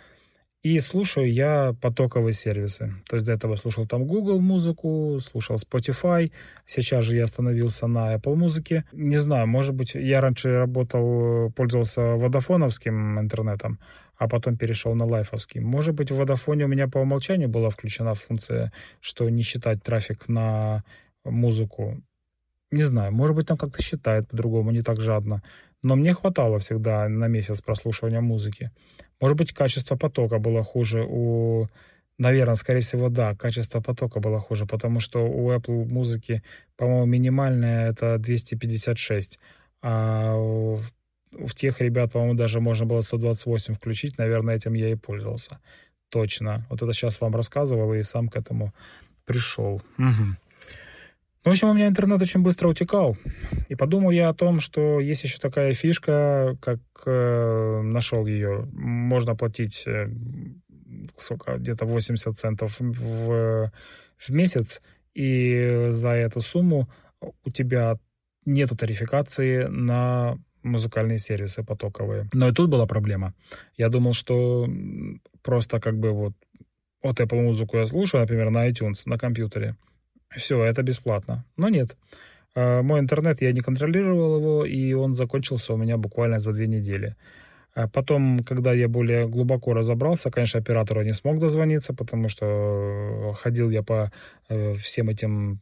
И 0.67 0.81
слушаю 0.81 1.33
я 1.33 1.77
потоковые 1.81 2.33
сервисы. 2.33 2.93
То 3.09 3.15
есть 3.15 3.27
до 3.27 3.33
этого 3.35 3.55
слушал 3.55 3.87
там 3.87 4.05
Google 4.05 4.41
музыку, 4.41 5.17
слушал 5.21 5.59
Spotify. 5.59 6.33
Сейчас 6.67 7.05
же 7.05 7.15
я 7.15 7.23
остановился 7.23 7.87
на 7.87 8.17
Apple 8.17 8.35
музыке. 8.35 8.85
Не 8.91 9.17
знаю, 9.19 9.47
может 9.47 9.77
быть, 9.77 9.95
я 9.95 10.21
раньше 10.21 10.49
работал, 10.59 11.53
пользовался 11.53 12.01
водофоновским 12.17 13.21
интернетом, 13.21 13.79
а 14.17 14.27
потом 14.29 14.57
перешел 14.57 14.97
на 14.97 15.05
лайфовский. 15.05 15.61
Может 15.61 15.95
быть, 15.95 16.11
в 16.11 16.17
водофоне 16.17 16.65
у 16.65 16.69
меня 16.69 16.89
по 16.89 16.99
умолчанию 16.99 17.49
была 17.49 17.71
включена 17.71 18.17
функция, 18.17 18.73
что 19.01 19.29
не 19.29 19.43
считать 19.43 19.85
трафик 19.85 20.29
на 20.29 20.83
музыку. 21.25 22.03
Не 22.73 22.83
знаю, 22.83 23.13
может 23.13 23.37
быть, 23.37 23.47
там 23.47 23.57
как-то 23.57 23.81
считает 23.81 24.27
по-другому, 24.29 24.73
не 24.73 24.83
так 24.83 25.01
жадно. 25.01 25.45
Но 25.83 25.97
мне 25.97 26.15
хватало 26.15 26.59
всегда 26.59 27.09
на 27.09 27.29
месяц 27.29 27.61
прослушивания 27.61 28.21
музыки. 28.21 28.71
Может 29.21 29.37
быть, 29.37 29.53
качество 29.53 29.97
потока 29.97 30.39
было 30.39 30.63
хуже 30.63 31.05
у... 31.09 31.67
Наверное, 32.19 32.55
скорее 32.55 32.81
всего, 32.81 33.11
да, 33.11 33.35
качество 33.35 33.81
потока 33.81 34.21
было 34.21 34.41
хуже, 34.41 34.65
потому 34.65 35.01
что 35.01 35.27
у 35.27 35.53
Apple 35.53 35.85
музыки, 35.85 36.43
по-моему, 36.77 37.05
минимальное 37.05 37.91
это 37.91 38.17
256, 38.17 39.39
а 39.83 40.35
у 40.35 40.81
тех 41.55 41.81
ребят, 41.81 42.13
по-моему, 42.13 42.35
даже 42.35 42.61
можно 42.61 42.87
было 42.87 43.01
128 43.03 43.75
включить. 43.75 44.19
Наверное, 44.19 44.57
этим 44.57 44.75
я 44.75 44.91
и 44.91 44.95
пользовался. 44.95 45.59
Точно. 46.09 46.67
Вот 46.71 46.83
это 46.83 46.93
сейчас 46.93 47.21
вам 47.21 47.35
рассказывал 47.35 47.93
и 47.95 48.03
сам 48.03 48.29
к 48.29 48.37
этому 48.37 48.73
пришел. 49.25 49.83
Угу. 49.99 50.37
В 51.47 51.51
общем, 51.51 51.69
у 51.69 51.75
меня 51.75 51.87
интернет 51.87 52.21
очень 52.21 52.43
быстро 52.43 52.67
утекал. 52.67 53.17
И 53.69 53.77
подумал 53.77 54.11
я 54.11 54.31
о 54.31 54.35
том, 54.35 54.59
что 54.59 54.99
есть 54.99 55.23
еще 55.23 55.39
такая 55.39 55.75
фишка, 55.75 56.59
как 56.61 56.81
э, 57.07 57.83
нашел 57.85 58.27
ее. 58.27 58.69
Можно 58.73 59.37
платить 59.37 59.85
э, 59.87 60.09
сколько, 61.17 61.57
где-то 61.59 61.85
80 61.85 62.37
центов 62.37 62.81
в, 62.81 63.71
в 64.19 64.31
месяц, 64.31 64.83
и 65.15 65.87
за 65.91 66.11
эту 66.11 66.41
сумму 66.41 66.91
у 67.21 67.51
тебя 67.53 67.97
нету 68.45 68.77
тарификации 68.77 69.67
на 69.69 70.39
музыкальные 70.65 71.21
сервисы 71.21 71.63
потоковые. 71.63 72.29
Но 72.33 72.49
и 72.49 72.53
тут 72.53 72.69
была 72.69 72.87
проблема. 72.87 73.35
Я 73.77 73.89
думал, 73.89 74.15
что 74.15 74.69
просто 75.43 75.79
как 75.79 75.97
бы 75.97 76.11
вот 76.11 76.33
вот 77.05 77.21
Apple 77.21 77.41
музыку 77.41 77.77
я 77.77 77.87
слушаю, 77.87 78.23
например, 78.23 78.51
на 78.51 78.69
iTunes, 78.69 79.03
на 79.05 79.17
компьютере 79.17 79.77
все, 80.31 80.63
это 80.63 80.83
бесплатно. 80.83 81.45
Но 81.57 81.69
нет. 81.69 81.97
А, 82.55 82.83
мой 82.83 83.01
интернет, 83.01 83.41
я 83.43 83.53
не 83.53 83.61
контролировал 83.61 84.39
его, 84.39 84.65
и 84.65 84.93
он 84.95 85.15
закончился 85.15 85.75
у 85.75 85.77
меня 85.77 85.97
буквально 85.97 86.39
за 86.39 86.53
две 86.53 86.67
недели. 86.67 87.17
А 87.75 87.89
потом, 87.89 88.41
когда 88.41 88.73
я 88.73 88.89
более 88.89 89.29
глубоко 89.29 89.75
разобрался, 89.75 90.31
конечно, 90.31 90.61
оператору 90.61 91.03
не 91.03 91.13
смог 91.13 91.39
дозвониться, 91.39 91.93
потому 91.93 92.31
что 92.31 92.47
э, 92.47 93.33
ходил 93.35 93.69
я 93.69 93.83
по 93.83 94.11
э, 94.49 94.73
всем 94.75 95.11
этим 95.11 95.61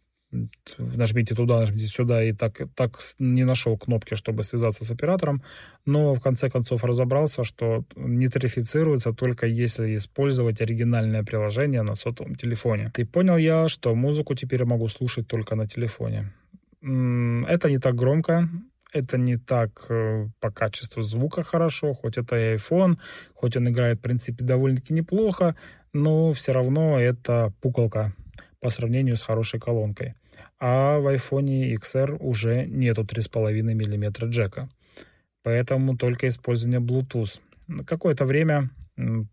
нажмите 0.78 1.34
туда, 1.34 1.60
нажмите 1.60 1.86
сюда, 1.86 2.24
и 2.24 2.32
так, 2.32 2.62
так 2.74 2.98
не 3.18 3.44
нашел 3.44 3.76
кнопки, 3.78 4.14
чтобы 4.14 4.44
связаться 4.44 4.84
с 4.84 4.90
оператором, 4.90 5.42
но 5.86 6.14
в 6.14 6.20
конце 6.20 6.50
концов 6.50 6.84
разобрался, 6.84 7.44
что 7.44 7.84
не 7.96 8.28
тарифицируется 8.28 9.12
только 9.12 9.46
если 9.46 9.96
использовать 9.96 10.60
оригинальное 10.60 11.22
приложение 11.22 11.82
на 11.82 11.94
сотовом 11.94 12.34
телефоне. 12.34 12.92
И 12.96 13.04
понял 13.04 13.36
я, 13.36 13.68
что 13.68 13.94
музыку 13.94 14.34
теперь 14.34 14.64
могу 14.64 14.88
слушать 14.88 15.26
только 15.26 15.56
на 15.56 15.66
телефоне. 15.66 16.32
Это 16.82 17.70
не 17.70 17.78
так 17.78 17.94
громко, 17.94 18.48
это 18.94 19.18
не 19.18 19.36
так 19.36 19.86
э, 19.88 20.28
по 20.40 20.50
качеству 20.50 21.02
звука 21.02 21.42
хорошо, 21.42 21.94
хоть 21.94 22.16
это 22.16 22.36
и 22.36 22.56
iPhone, 22.56 22.96
хоть 23.34 23.56
он 23.56 23.68
играет, 23.68 23.98
в 23.98 24.02
принципе, 24.02 24.44
довольно-таки 24.44 24.94
неплохо, 24.94 25.56
но 25.92 26.32
все 26.32 26.52
равно 26.52 27.00
это 27.00 27.52
пуколка 27.60 28.12
по 28.60 28.70
сравнению 28.70 29.16
с 29.16 29.22
хорошей 29.22 29.60
колонкой 29.60 30.14
а 30.66 30.98
в 30.98 31.14
iPhone 31.14 31.76
XR 31.76 32.16
уже 32.20 32.64
нету 32.64 33.02
3,5 33.02 33.60
мм 33.60 34.24
джека. 34.30 34.70
Поэтому 35.42 35.94
только 35.94 36.26
использование 36.26 36.80
Bluetooth. 36.80 37.38
Какое-то 37.86 38.24
время, 38.24 38.70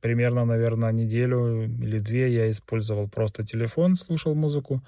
примерно, 0.01 0.43
наверное, 0.43 0.91
неделю 0.91 1.63
или 1.63 2.00
две 2.00 2.33
я 2.33 2.50
использовал 2.50 3.07
просто 3.07 3.43
телефон, 3.43 3.95
слушал 3.95 4.35
музыку, 4.35 4.83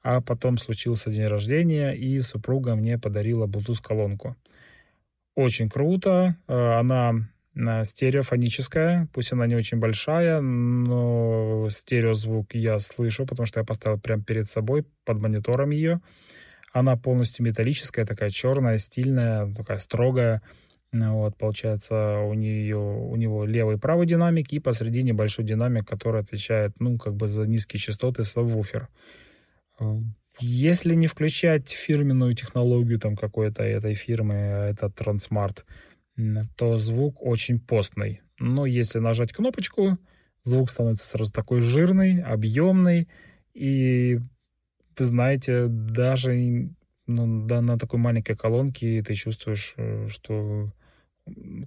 а 0.00 0.20
потом 0.20 0.58
случился 0.58 1.10
день 1.10 1.26
рождения, 1.26 1.90
и 1.90 2.20
супруга 2.20 2.76
мне 2.76 2.96
подарила 2.96 3.48
Bluetooth-колонку. 3.48 4.36
Очень 5.34 5.68
круто. 5.68 6.36
Э, 6.46 6.78
она 6.78 7.28
стереофоническая, 7.84 9.08
пусть 9.12 9.32
она 9.32 9.46
не 9.46 9.56
очень 9.56 9.78
большая, 9.78 10.40
но 10.40 11.68
стереозвук 11.70 12.54
я 12.54 12.78
слышу, 12.78 13.26
потому 13.26 13.46
что 13.46 13.60
я 13.60 13.64
поставил 13.64 13.98
прямо 13.98 14.22
перед 14.22 14.46
собой, 14.46 14.84
под 15.04 15.20
монитором 15.20 15.70
ее. 15.70 16.00
Она 16.72 16.96
полностью 16.96 17.44
металлическая, 17.44 18.06
такая 18.06 18.30
черная, 18.30 18.78
стильная, 18.78 19.52
такая 19.54 19.78
строгая. 19.78 20.42
Вот, 20.92 21.36
получается, 21.36 22.20
у 22.20 22.32
нее, 22.34 22.78
у 22.78 23.16
него 23.16 23.44
левый 23.44 23.76
и 23.76 23.78
правый 23.78 24.06
динамик, 24.06 24.52
и 24.52 24.58
посредине 24.58 25.12
большой 25.12 25.44
динамик, 25.44 25.86
который 25.86 26.20
отвечает, 26.20 26.72
ну, 26.78 26.96
как 26.96 27.14
бы 27.14 27.28
за 27.28 27.44
низкие 27.46 27.80
частоты 27.80 28.24
сабвуфер. 28.24 28.88
Если 30.40 30.94
не 30.94 31.08
включать 31.08 31.68
фирменную 31.68 32.34
технологию 32.34 32.98
там 33.00 33.16
какой-то 33.16 33.64
этой 33.64 33.94
фирмы, 33.94 34.34
это 34.36 34.86
Transmart, 34.86 35.64
то 36.56 36.76
звук 36.76 37.22
очень 37.22 37.60
постный. 37.60 38.20
Но 38.38 38.66
если 38.66 38.98
нажать 38.98 39.32
кнопочку, 39.32 39.98
звук 40.42 40.70
становится 40.70 41.08
сразу 41.08 41.32
такой 41.32 41.60
жирный, 41.60 42.22
объемный. 42.22 43.08
И 43.54 44.18
вы 44.98 45.04
знаете, 45.04 45.66
даже 45.68 46.70
ну, 47.06 47.46
да, 47.46 47.60
на 47.62 47.78
такой 47.78 47.98
маленькой 47.98 48.36
колонке 48.36 49.02
ты 49.02 49.14
чувствуешь, 49.14 49.74
э, 49.76 50.08
что 50.08 50.70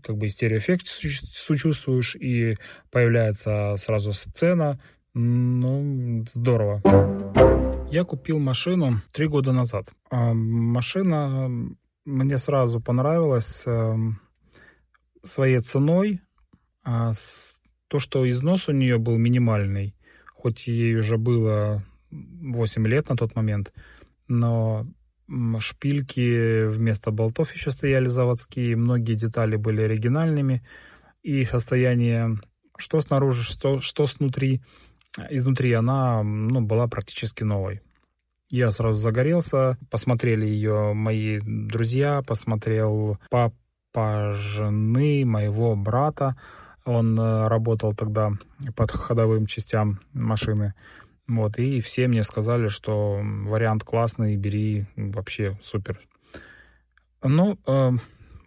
как 0.04 0.18
бы 0.18 0.30
стереоэффект 0.30 0.88
сочувствуешь, 0.88 2.16
и 2.16 2.58
появляется 2.92 3.76
сразу 3.78 4.14
сцена. 4.14 4.80
Ну, 5.14 6.26
здорово. 6.34 6.82
Я 7.92 8.06
купил 8.06 8.40
машину 8.40 9.02
три 9.12 9.28
года 9.28 9.52
назад. 9.52 9.88
Машина 10.10 11.50
мне 12.06 12.38
сразу 12.38 12.80
понравилась 12.80 13.64
эм, 13.66 14.20
своей 15.24 15.60
ценой, 15.60 16.22
а 16.84 17.14
то, 17.88 18.00
что 18.00 18.30
износ 18.30 18.68
у 18.68 18.72
нее 18.72 18.98
был 18.98 19.18
минимальный, 19.18 19.96
хоть 20.34 20.68
ей 20.68 20.96
уже 20.96 21.18
было 21.18 21.84
8 22.10 22.88
лет 22.88 23.10
на 23.10 23.18
тот 23.18 23.36
момент, 23.36 23.74
но 24.28 24.88
шпильки 25.60 26.66
вместо 26.66 27.12
болтов 27.12 27.54
еще 27.54 27.72
стояли 27.72 28.08
заводские, 28.08 28.76
многие 28.76 29.14
детали 29.14 29.56
были 29.56 29.82
оригинальными, 29.82 30.64
и 31.22 31.44
состояние 31.46 32.38
что 32.82 33.00
снаружи, 33.00 33.44
что, 33.44 33.80
что 33.80 34.08
снутри, 34.08 34.62
изнутри 35.30 35.72
она 35.74 36.24
ну, 36.24 36.62
была 36.62 36.88
практически 36.88 37.44
новой. 37.44 37.82
Я 38.50 38.72
сразу 38.72 39.00
загорелся, 39.00 39.78
посмотрели 39.90 40.46
ее 40.46 40.94
мои 40.94 41.40
друзья, 41.42 42.22
посмотрел 42.22 43.18
пап, 43.30 43.54
жены 43.96 45.26
моего 45.26 45.76
брата. 45.76 46.36
Он 46.86 47.20
э, 47.20 47.48
работал 47.48 47.94
тогда 47.94 48.32
под 48.76 48.92
ходовым 48.92 49.46
частям 49.46 50.00
машины. 50.14 50.74
Вот, 51.28 51.58
и 51.60 51.80
все 51.80 52.08
мне 52.08 52.24
сказали, 52.24 52.68
что 52.68 53.22
вариант 53.24 53.84
классный, 53.84 54.36
бери, 54.36 54.88
вообще 54.96 55.60
супер. 55.64 56.00
Ну, 57.24 57.58
э, 57.68 57.92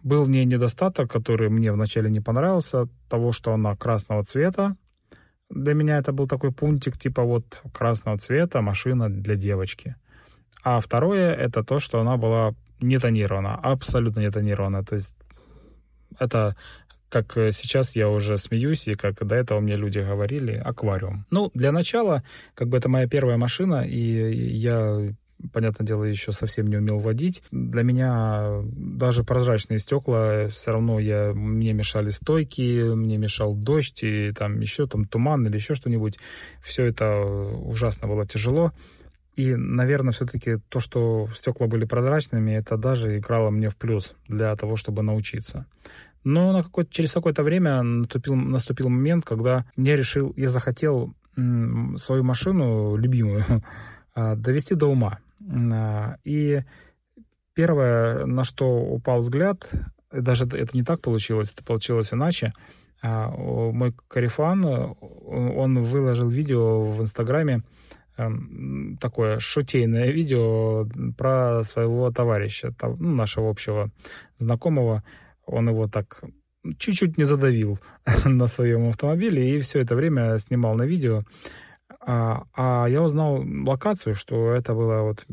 был 0.03 0.27
не 0.27 0.45
недостаток, 0.45 1.09
который 1.09 1.49
мне 1.49 1.71
вначале 1.71 2.11
не 2.11 2.19
понравился, 2.19 2.87
того, 3.09 3.31
что 3.31 3.53
она 3.53 3.75
красного 3.75 4.23
цвета. 4.23 4.75
Для 5.49 5.73
меня 5.73 5.97
это 5.97 6.11
был 6.11 6.27
такой 6.27 6.51
пунктик, 6.51 6.97
типа 6.97 7.23
вот 7.23 7.61
красного 7.73 8.17
цвета 8.17 8.61
машина 8.61 9.09
для 9.09 9.35
девочки. 9.35 9.95
А 10.63 10.79
второе, 10.79 11.33
это 11.33 11.63
то, 11.63 11.79
что 11.79 11.99
она 11.99 12.17
была 12.17 12.53
не 12.79 12.99
тонирована, 12.99 13.55
абсолютно 13.55 14.19
не 14.19 14.29
тонирована. 14.29 14.83
То 14.83 14.95
есть 14.95 15.15
это 16.19 16.55
как 17.09 17.37
э, 17.37 17.51
сейчас 17.51 17.95
я 17.95 18.09
уже 18.09 18.37
смеюсь, 18.37 18.87
и 18.87 18.95
как 18.95 19.25
до 19.25 19.35
этого 19.35 19.59
мне 19.59 19.75
люди 19.75 19.99
говорили, 19.99 20.53
аквариум. 20.53 21.25
Ну, 21.31 21.49
для 21.53 21.71
начала, 21.71 22.23
как 22.55 22.67
бы 22.67 22.77
это 22.77 22.89
моя 22.89 23.07
первая 23.07 23.37
машина, 23.37 23.85
и 23.87 24.57
я 24.57 25.13
понятное 25.51 25.85
дело, 25.85 26.03
еще 26.03 26.31
совсем 26.31 26.67
не 26.67 26.77
умел 26.77 26.97
водить. 26.97 27.43
Для 27.51 27.83
меня 27.83 28.61
даже 28.73 29.23
прозрачные 29.23 29.79
стекла 29.79 30.47
все 30.47 30.71
равно 30.71 30.99
я, 30.99 31.33
мне 31.33 31.73
мешали 31.73 32.09
стойки, 32.09 32.93
мне 32.93 33.17
мешал 33.17 33.53
дождь, 33.55 34.03
и 34.03 34.31
там 34.31 34.59
еще 34.59 34.85
там 34.87 35.05
туман 35.05 35.45
или 35.45 35.55
еще 35.55 35.75
что-нибудь. 35.75 36.17
Все 36.63 36.85
это 36.85 37.15
ужасно 37.15 38.07
было 38.07 38.25
тяжело. 38.25 38.71
И, 39.35 39.53
наверное, 39.53 40.13
все-таки 40.13 40.57
то, 40.69 40.79
что 40.79 41.27
стекла 41.35 41.67
были 41.67 41.83
прозрачными, 41.83 42.51
это 42.51 42.77
даже 42.77 43.17
играло 43.17 43.49
мне 43.49 43.67
в 43.69 43.75
плюс 43.75 44.13
для 44.29 44.55
того, 44.55 44.77
чтобы 44.77 45.03
научиться. 45.03 45.65
Но 46.25 46.51
на 46.51 46.63
какое 46.63 46.85
через 46.85 47.11
какое-то 47.11 47.43
время 47.43 47.83
наступил, 47.83 48.35
наступил 48.35 48.89
момент, 48.89 49.23
когда 49.23 49.65
мне 49.75 49.95
решил, 49.95 50.33
я 50.35 50.49
захотел 50.49 51.13
свою 51.35 52.23
машину, 52.23 52.95
любимую, 52.95 53.43
а, 54.15 54.35
довести 54.35 54.73
до 54.75 54.87
ума. 54.87 55.19
А, 55.71 56.15
и 56.23 56.61
первое, 57.53 58.25
на 58.25 58.43
что 58.43 58.65
упал 58.65 59.19
взгляд, 59.19 59.69
даже 60.11 60.45
это 60.45 60.75
не 60.75 60.83
так 60.83 61.01
получилось, 61.01 61.51
это 61.53 61.63
получилось 61.63 62.11
иначе, 62.11 62.53
а, 63.03 63.29
мой 63.29 63.93
Карифан, 64.07 64.65
он 64.65 65.83
выложил 65.83 66.27
видео 66.27 66.85
в 66.85 67.03
Инстаграме, 67.03 67.61
эм, 68.17 68.97
такое 68.99 69.37
шутейное 69.37 70.09
видео 70.09 70.87
про 71.17 71.63
своего 71.65 72.09
товарища, 72.09 72.73
ну, 72.81 73.13
нашего 73.13 73.51
общего 73.51 73.91
знакомого, 74.39 75.03
он 75.45 75.69
его 75.69 75.87
так 75.87 76.21
чуть-чуть 76.77 77.17
не 77.17 77.25
задавил 77.25 77.79
на 78.25 78.47
своем 78.47 78.89
автомобиле 78.89 79.55
и 79.55 79.59
все 79.59 79.79
это 79.79 79.95
время 79.95 80.37
снимал 80.39 80.75
на 80.75 80.83
видео. 80.83 81.23
А, 82.01 82.43
а 82.53 82.87
я 82.87 83.01
узнал 83.01 83.43
локацию, 83.43 84.15
что 84.15 84.51
это 84.51 84.73
было 84.73 85.01
вот 85.01 85.25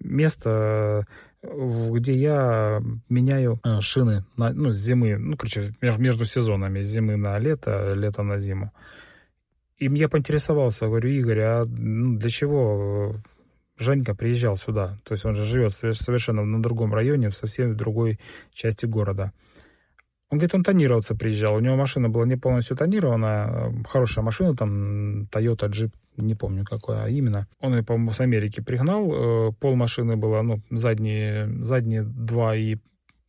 место 0.00 1.06
где 1.42 2.14
я 2.14 2.82
меняю 3.08 3.60
э, 3.64 3.80
шины 3.80 4.24
на, 4.36 4.52
ну, 4.52 4.72
с 4.72 4.76
зимы, 4.76 5.16
ну, 5.16 5.36
короче, 5.36 5.72
между 5.80 6.26
сезонами, 6.26 6.82
с 6.82 6.86
зимы 6.86 7.16
на 7.16 7.38
лето, 7.38 7.94
лето 7.94 8.22
на 8.22 8.38
зиму. 8.38 8.72
И 9.78 9.86
я 9.86 10.08
поинтересовался, 10.08 10.86
говорю, 10.86 11.08
Игорь, 11.08 11.40
а 11.40 11.64
ну, 11.66 12.18
для 12.18 12.28
чего 12.28 13.16
Женька 13.78 14.14
приезжал 14.14 14.58
сюда? 14.58 14.98
То 15.04 15.12
есть 15.12 15.24
он 15.24 15.34
же 15.34 15.44
живет 15.44 15.72
совершенно 15.72 16.44
на 16.44 16.62
другом 16.62 16.92
районе, 16.92 17.30
в 17.30 17.34
совсем 17.34 17.74
другой 17.74 18.20
части 18.52 18.84
города. 18.84 19.32
Он 20.30 20.38
говорит, 20.38 20.54
он 20.54 20.62
тонироваться 20.62 21.16
приезжал. 21.16 21.56
У 21.56 21.60
него 21.60 21.74
машина 21.74 22.08
была 22.08 22.24
не 22.24 22.36
полностью 22.36 22.76
тонированная. 22.76 23.74
Хорошая 23.84 24.24
машина, 24.24 24.54
там 24.54 25.22
Toyota 25.24 25.68
Jeep, 25.68 25.90
не 26.16 26.36
помню 26.36 26.64
какой, 26.64 27.02
а 27.02 27.08
именно. 27.08 27.48
Он 27.60 27.74
ее, 27.74 27.82
по-моему, 27.82 28.12
с 28.12 28.20
Америки 28.20 28.60
пригнал. 28.60 29.10
Э, 29.10 29.52
пол 29.58 29.74
машины 29.74 30.16
было, 30.16 30.42
ну, 30.42 30.62
задние, 30.70 31.48
задние 31.64 32.04
два 32.04 32.54
и 32.54 32.76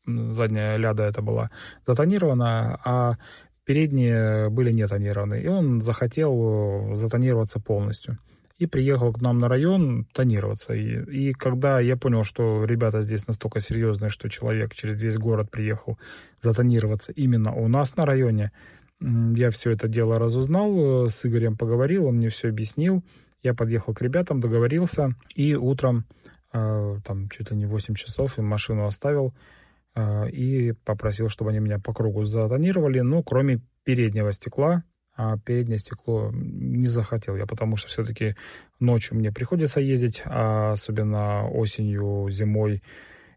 задняя 0.06 0.78
ляда 0.78 1.04
это 1.04 1.22
была 1.22 1.50
затонирована, 1.88 2.80
а 2.86 3.14
передние 3.66 4.50
были 4.50 4.72
не 4.72 4.88
тонированы. 4.88 5.42
И 5.42 5.48
он 5.48 5.82
захотел 5.82 6.96
затонироваться 6.96 7.60
полностью 7.60 8.20
и 8.62 8.68
приехал 8.68 9.12
к 9.12 9.20
нам 9.22 9.40
на 9.40 9.48
район 9.48 10.06
тонироваться. 10.14 10.74
И, 10.76 11.30
и 11.30 11.34
когда 11.34 11.80
я 11.80 11.98
понял, 11.98 12.24
что 12.24 12.64
ребята 12.64 13.02
здесь 13.02 13.26
настолько 13.26 13.60
серьезные, 13.60 14.12
что 14.12 14.30
человек 14.30 14.76
через 14.76 15.02
весь 15.02 15.18
город 15.18 15.50
приехал 15.50 15.98
затонироваться 16.40 17.12
именно 17.12 17.54
у 17.54 17.68
нас 17.68 17.96
на 17.96 18.06
районе, 18.06 18.52
я 19.00 19.50
все 19.50 19.72
это 19.72 19.88
дело 19.88 20.20
разузнал, 20.20 21.10
с 21.10 21.26
Игорем 21.26 21.58
поговорил, 21.58 22.06
он 22.06 22.18
мне 22.18 22.30
все 22.30 22.50
объяснил. 22.50 23.04
Я 23.42 23.56
подъехал 23.56 23.96
к 23.96 24.02
ребятам, 24.04 24.42
договорился, 24.42 25.16
и 25.34 25.56
утром, 25.56 26.06
э, 26.54 26.98
там 27.04 27.30
чуть 27.30 27.50
ли 27.50 27.58
не 27.58 27.66
8 27.66 27.96
часов, 27.96 28.38
им 28.38 28.46
машину 28.46 28.86
оставил, 28.86 29.34
э, 29.96 30.30
и 30.30 30.74
попросил, 30.86 31.30
чтобы 31.30 31.50
они 31.50 31.58
меня 31.62 31.80
по 31.80 31.96
кругу 31.96 32.26
затонировали, 32.26 33.00
ну, 33.00 33.24
кроме 33.24 33.62
переднего 33.84 34.32
стекла, 34.32 34.84
а 35.24 35.38
переднее 35.38 35.78
стекло 35.78 36.32
не 36.34 36.88
захотел 36.88 37.36
я, 37.36 37.46
потому 37.46 37.78
что 37.78 37.88
все-таки 37.90 38.36
ночью 38.80 39.16
мне 39.18 39.32
приходится 39.32 39.80
ездить, 39.80 40.24
а 40.26 40.72
особенно 40.72 41.48
осенью, 41.48 42.28
зимой 42.32 42.82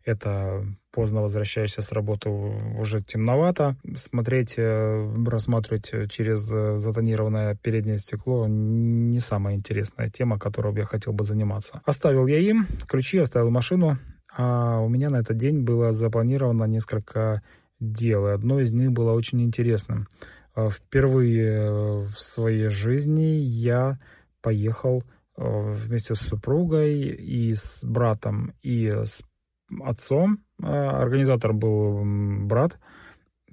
это 0.03 0.67
поздно 0.93 1.21
возвращаешься 1.21 1.83
с 1.83 1.93
работы 1.93 2.31
уже 2.31 3.03
темновато. 3.03 3.77
Смотреть, 3.97 4.55
э, 4.57 5.15
рассматривать 5.27 6.11
через 6.11 6.41
затонированное 6.41 7.55
переднее 7.55 7.99
стекло 7.99 8.47
не 8.49 9.21
самая 9.21 9.55
интересная 9.55 10.09
тема, 10.09 10.39
которой 10.39 10.75
я 10.77 10.85
хотел 10.85 11.13
бы 11.13 11.25
заниматься. 11.25 11.83
Оставил 11.85 12.27
я 12.27 12.39
им 12.39 12.67
ключи, 12.89 13.19
оставил 13.19 13.51
машину, 13.51 13.99
а 14.35 14.81
у 14.81 14.89
меня 14.89 15.11
на 15.11 15.17
этот 15.17 15.37
день 15.37 15.65
было 15.65 15.93
запланировано 15.93 16.65
несколько 16.65 17.43
дел, 17.79 18.27
и 18.29 18.33
одно 18.33 18.61
из 18.61 18.73
них 18.73 18.91
было 18.93 19.13
очень 19.13 19.43
интересным. 19.43 20.07
А, 20.55 20.71
впервые 20.71 21.49
э, 21.49 21.99
в 21.99 22.13
своей 22.13 22.69
жизни 22.69 23.41
я 23.41 23.99
поехал 24.41 25.03
э, 25.37 25.43
вместе 25.43 26.15
с 26.15 26.21
супругой 26.21 26.95
и 26.95 27.55
с 27.55 27.85
братом 27.85 28.53
и 28.63 28.89
с 28.89 29.23
отцом. 29.83 30.39
Организатор 30.61 31.53
был 31.53 32.03
брат. 32.47 32.79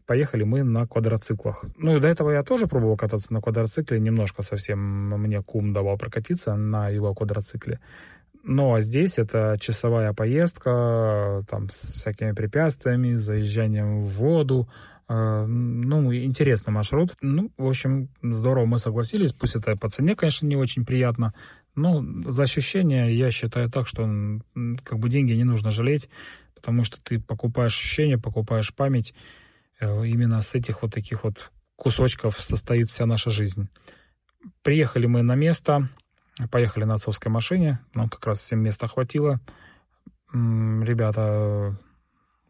Поехали 0.06 0.44
мы 0.44 0.64
на 0.64 0.86
квадроциклах. 0.86 1.66
Ну 1.78 1.98
и 1.98 2.00
до 2.00 2.08
этого 2.08 2.32
я 2.32 2.44
тоже 2.44 2.68
пробовал 2.68 2.98
кататься 2.98 3.34
на 3.34 3.42
квадроцикле. 3.42 4.00
Немножко 4.00 4.44
совсем 4.44 4.80
мне 5.10 5.42
кум 5.42 5.74
давал 5.74 5.98
прокатиться 5.98 6.56
на 6.56 6.90
его 6.90 7.14
квадроцикле. 7.16 7.80
Ну, 8.44 8.74
а 8.74 8.82
здесь 8.82 9.20
это 9.20 9.56
часовая 9.60 10.14
поездка, 10.14 11.44
там, 11.48 11.70
с 11.70 11.96
всякими 11.96 12.32
препятствиями, 12.32 13.14
заезжанием 13.14 14.02
в 14.02 14.10
воду. 14.10 14.68
Э, 15.12 15.46
ну, 15.46 16.14
интересный 16.14 16.72
маршрут. 16.72 17.16
Ну, 17.22 17.52
в 17.58 17.68
общем, 17.68 18.10
здорово, 18.22 18.66
мы 18.66 18.80
согласились. 18.80 19.34
Пусть 19.34 19.58
это 19.58 19.76
по 19.76 19.90
цене, 19.90 20.16
конечно, 20.16 20.48
не 20.48 20.56
очень 20.56 20.86
приятно. 20.86 21.34
Но 21.76 22.02
за 22.30 22.44
ощущения 22.44 23.10
я 23.14 23.30
считаю 23.30 23.70
так, 23.70 23.88
что 23.88 24.04
как 24.84 25.00
бы 25.00 25.10
деньги 25.10 25.34
не 25.34 25.44
нужно 25.44 25.72
жалеть, 25.72 26.10
потому 26.56 26.86
что 26.86 27.02
ты 27.02 27.20
покупаешь 27.20 27.74
ощущения, 27.74 28.18
покупаешь 28.18 28.74
память. 28.74 29.14
Э, 29.82 30.08
именно 30.08 30.42
с 30.42 30.56
этих 30.56 30.82
вот 30.82 30.94
таких 30.94 31.26
вот 31.26 31.52
кусочков 31.76 32.40
состоит 32.40 32.90
вся 32.90 33.06
наша 33.06 33.32
жизнь. 33.32 33.68
Приехали 34.64 35.08
мы 35.08 35.24
на 35.24 35.36
место, 35.36 35.90
Поехали 36.50 36.86
на 36.86 36.96
отцовской 36.96 37.28
машине, 37.28 37.80
нам 37.94 38.10
как 38.10 38.26
раз 38.26 38.40
всем 38.40 38.62
места 38.62 38.88
хватило. 38.88 39.40
Ребята 40.34 41.78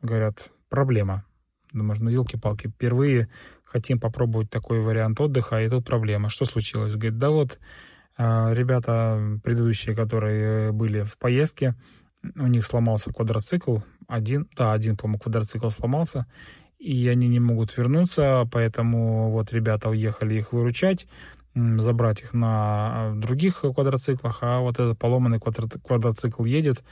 говорят, 0.01 0.51
проблема. 0.69 1.25
Думаешь, 1.73 1.99
ну 1.99 2.09
елки-палки, 2.09 2.67
впервые 2.67 3.29
хотим 3.63 3.99
попробовать 3.99 4.49
такой 4.49 4.81
вариант 4.81 5.19
отдыха, 5.21 5.61
и 5.61 5.69
тут 5.69 5.85
проблема. 5.85 6.29
Что 6.29 6.45
случилось? 6.45 6.93
Говорит, 6.93 7.17
да 7.17 7.29
вот 7.29 7.59
а, 8.17 8.51
ребята 8.53 9.39
предыдущие, 9.43 9.95
которые 9.95 10.71
были 10.71 11.03
в 11.03 11.17
поездке, 11.17 11.75
у 12.35 12.47
них 12.47 12.65
сломался 12.65 13.11
квадроцикл, 13.11 13.77
один, 14.07 14.47
да, 14.55 14.73
один, 14.73 14.97
по-моему, 14.97 15.19
квадроцикл 15.19 15.69
сломался, 15.69 16.25
и 16.77 17.07
они 17.07 17.27
не 17.27 17.39
могут 17.39 17.75
вернуться, 17.75 18.47
поэтому 18.51 19.31
вот 19.31 19.53
ребята 19.53 19.89
уехали 19.89 20.35
их 20.35 20.51
выручать, 20.51 21.07
забрать 21.55 22.21
их 22.21 22.33
на 22.33 23.13
других 23.15 23.61
квадроциклах, 23.61 24.39
а 24.41 24.59
вот 24.59 24.79
этот 24.79 24.99
поломанный 24.99 25.39
квадроцикл 25.39 26.43
едет, 26.45 26.83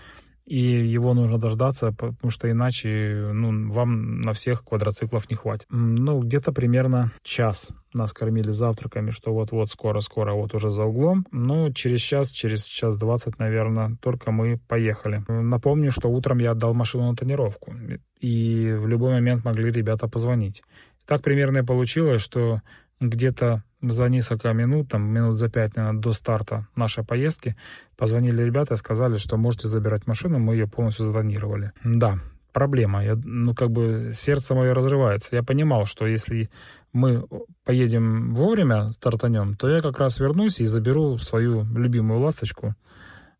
и 0.49 0.87
его 0.87 1.13
нужно 1.13 1.37
дождаться, 1.37 1.91
потому 1.91 2.31
что 2.31 2.49
иначе 2.49 3.29
ну, 3.33 3.71
вам 3.71 4.21
на 4.21 4.33
всех 4.33 4.63
квадроциклов 4.63 5.29
не 5.29 5.35
хватит. 5.35 5.67
Ну, 5.69 6.19
где-то 6.21 6.51
примерно 6.51 7.11
час 7.21 7.69
нас 7.93 8.13
кормили 8.13 8.49
завтраками, 8.49 9.11
что 9.11 9.31
вот-вот 9.31 9.69
скоро-скоро 9.69 10.33
вот 10.33 10.55
уже 10.55 10.71
за 10.71 10.85
углом. 10.85 11.27
Ну, 11.31 11.71
через 11.71 11.99
час, 11.99 12.31
через 12.31 12.63
час 12.63 12.97
двадцать, 12.97 13.37
наверное, 13.37 13.95
только 14.01 14.31
мы 14.31 14.59
поехали. 14.67 15.23
Напомню, 15.27 15.91
что 15.91 16.09
утром 16.09 16.39
я 16.39 16.51
отдал 16.51 16.73
машину 16.73 17.11
на 17.11 17.15
тонировку, 17.15 17.75
и 18.19 18.73
в 18.73 18.87
любой 18.87 19.11
момент 19.11 19.45
могли 19.45 19.71
ребята 19.71 20.07
позвонить. 20.07 20.63
Так 21.05 21.21
примерно 21.21 21.59
и 21.59 21.65
получилось, 21.65 22.21
что 22.21 22.61
где-то 22.99 23.63
за 23.81 24.09
несколько 24.09 24.51
минут, 24.53 24.89
там 24.89 25.03
минут 25.03 25.33
за 25.33 25.49
пять, 25.49 25.75
наверное, 25.75 26.01
до 26.01 26.13
старта 26.13 26.67
нашей 26.75 27.05
поездки, 27.05 27.55
позвонили 27.97 28.43
ребята 28.43 28.73
и 28.73 28.77
сказали, 28.77 29.17
что 29.17 29.37
можете 29.37 29.67
забирать 29.67 30.07
машину, 30.07 30.39
мы 30.39 30.55
ее 30.55 30.67
полностью 30.67 31.05
затонировали. 31.05 31.71
Да, 31.83 32.19
проблема. 32.51 33.03
Я, 33.03 33.15
ну, 33.23 33.55
как 33.55 33.71
бы 33.71 34.11
сердце 34.13 34.53
мое 34.53 34.73
разрывается. 34.73 35.35
Я 35.35 35.43
понимал, 35.43 35.85
что 35.85 36.07
если 36.07 36.49
мы 36.91 37.25
поедем 37.63 38.33
вовремя, 38.33 38.91
стартанем, 38.91 39.55
то 39.55 39.69
я 39.69 39.81
как 39.81 39.99
раз 39.99 40.19
вернусь 40.19 40.59
и 40.59 40.65
заберу 40.65 41.17
свою 41.17 41.63
любимую 41.63 42.19
ласточку, 42.19 42.75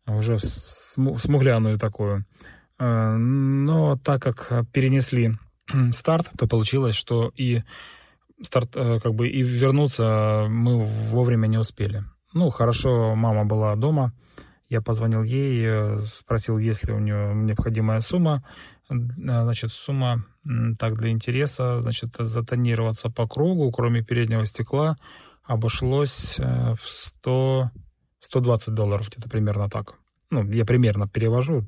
уже 0.06 0.38
смугляную 0.38 1.78
такую. 1.78 2.24
Э, 2.78 3.16
но 3.16 3.96
так 3.96 4.22
как 4.22 4.66
перенесли 4.72 5.36
старт, 5.92 6.30
то 6.38 6.46
получилось, 6.46 6.94
что 6.94 7.30
и 7.36 7.62
старт, 8.42 8.76
э, 8.76 9.00
как 9.00 9.14
бы 9.14 9.28
и 9.28 9.42
вернуться 9.42 10.46
мы 10.48 10.84
вовремя 10.84 11.46
не 11.46 11.58
успели. 11.58 12.04
Ну, 12.32 12.50
хорошо, 12.50 13.14
мама 13.14 13.44
была 13.44 13.74
дома. 13.76 14.12
Я 14.68 14.80
позвонил 14.80 15.22
ей, 15.22 15.64
э, 15.66 16.00
спросил, 16.02 16.58
есть 16.58 16.84
ли 16.84 16.92
у 16.92 16.98
нее 16.98 17.34
необходимая 17.34 18.00
сумма. 18.00 18.44
Э, 18.88 18.94
значит, 18.94 19.72
сумма, 19.72 20.24
так, 20.78 20.96
для 20.96 21.10
интереса, 21.10 21.80
значит, 21.80 22.16
затонироваться 22.18 23.10
по 23.10 23.28
кругу, 23.28 23.70
кроме 23.70 24.02
переднего 24.02 24.46
стекла, 24.46 24.96
обошлось 25.44 26.38
в 26.38 26.80
100, 26.80 27.70
120 28.20 28.74
долларов, 28.74 29.08
где-то 29.08 29.28
примерно 29.28 29.68
так 29.68 29.99
ну, 30.30 30.44
я 30.50 30.64
примерно 30.64 31.08
перевожу, 31.08 31.66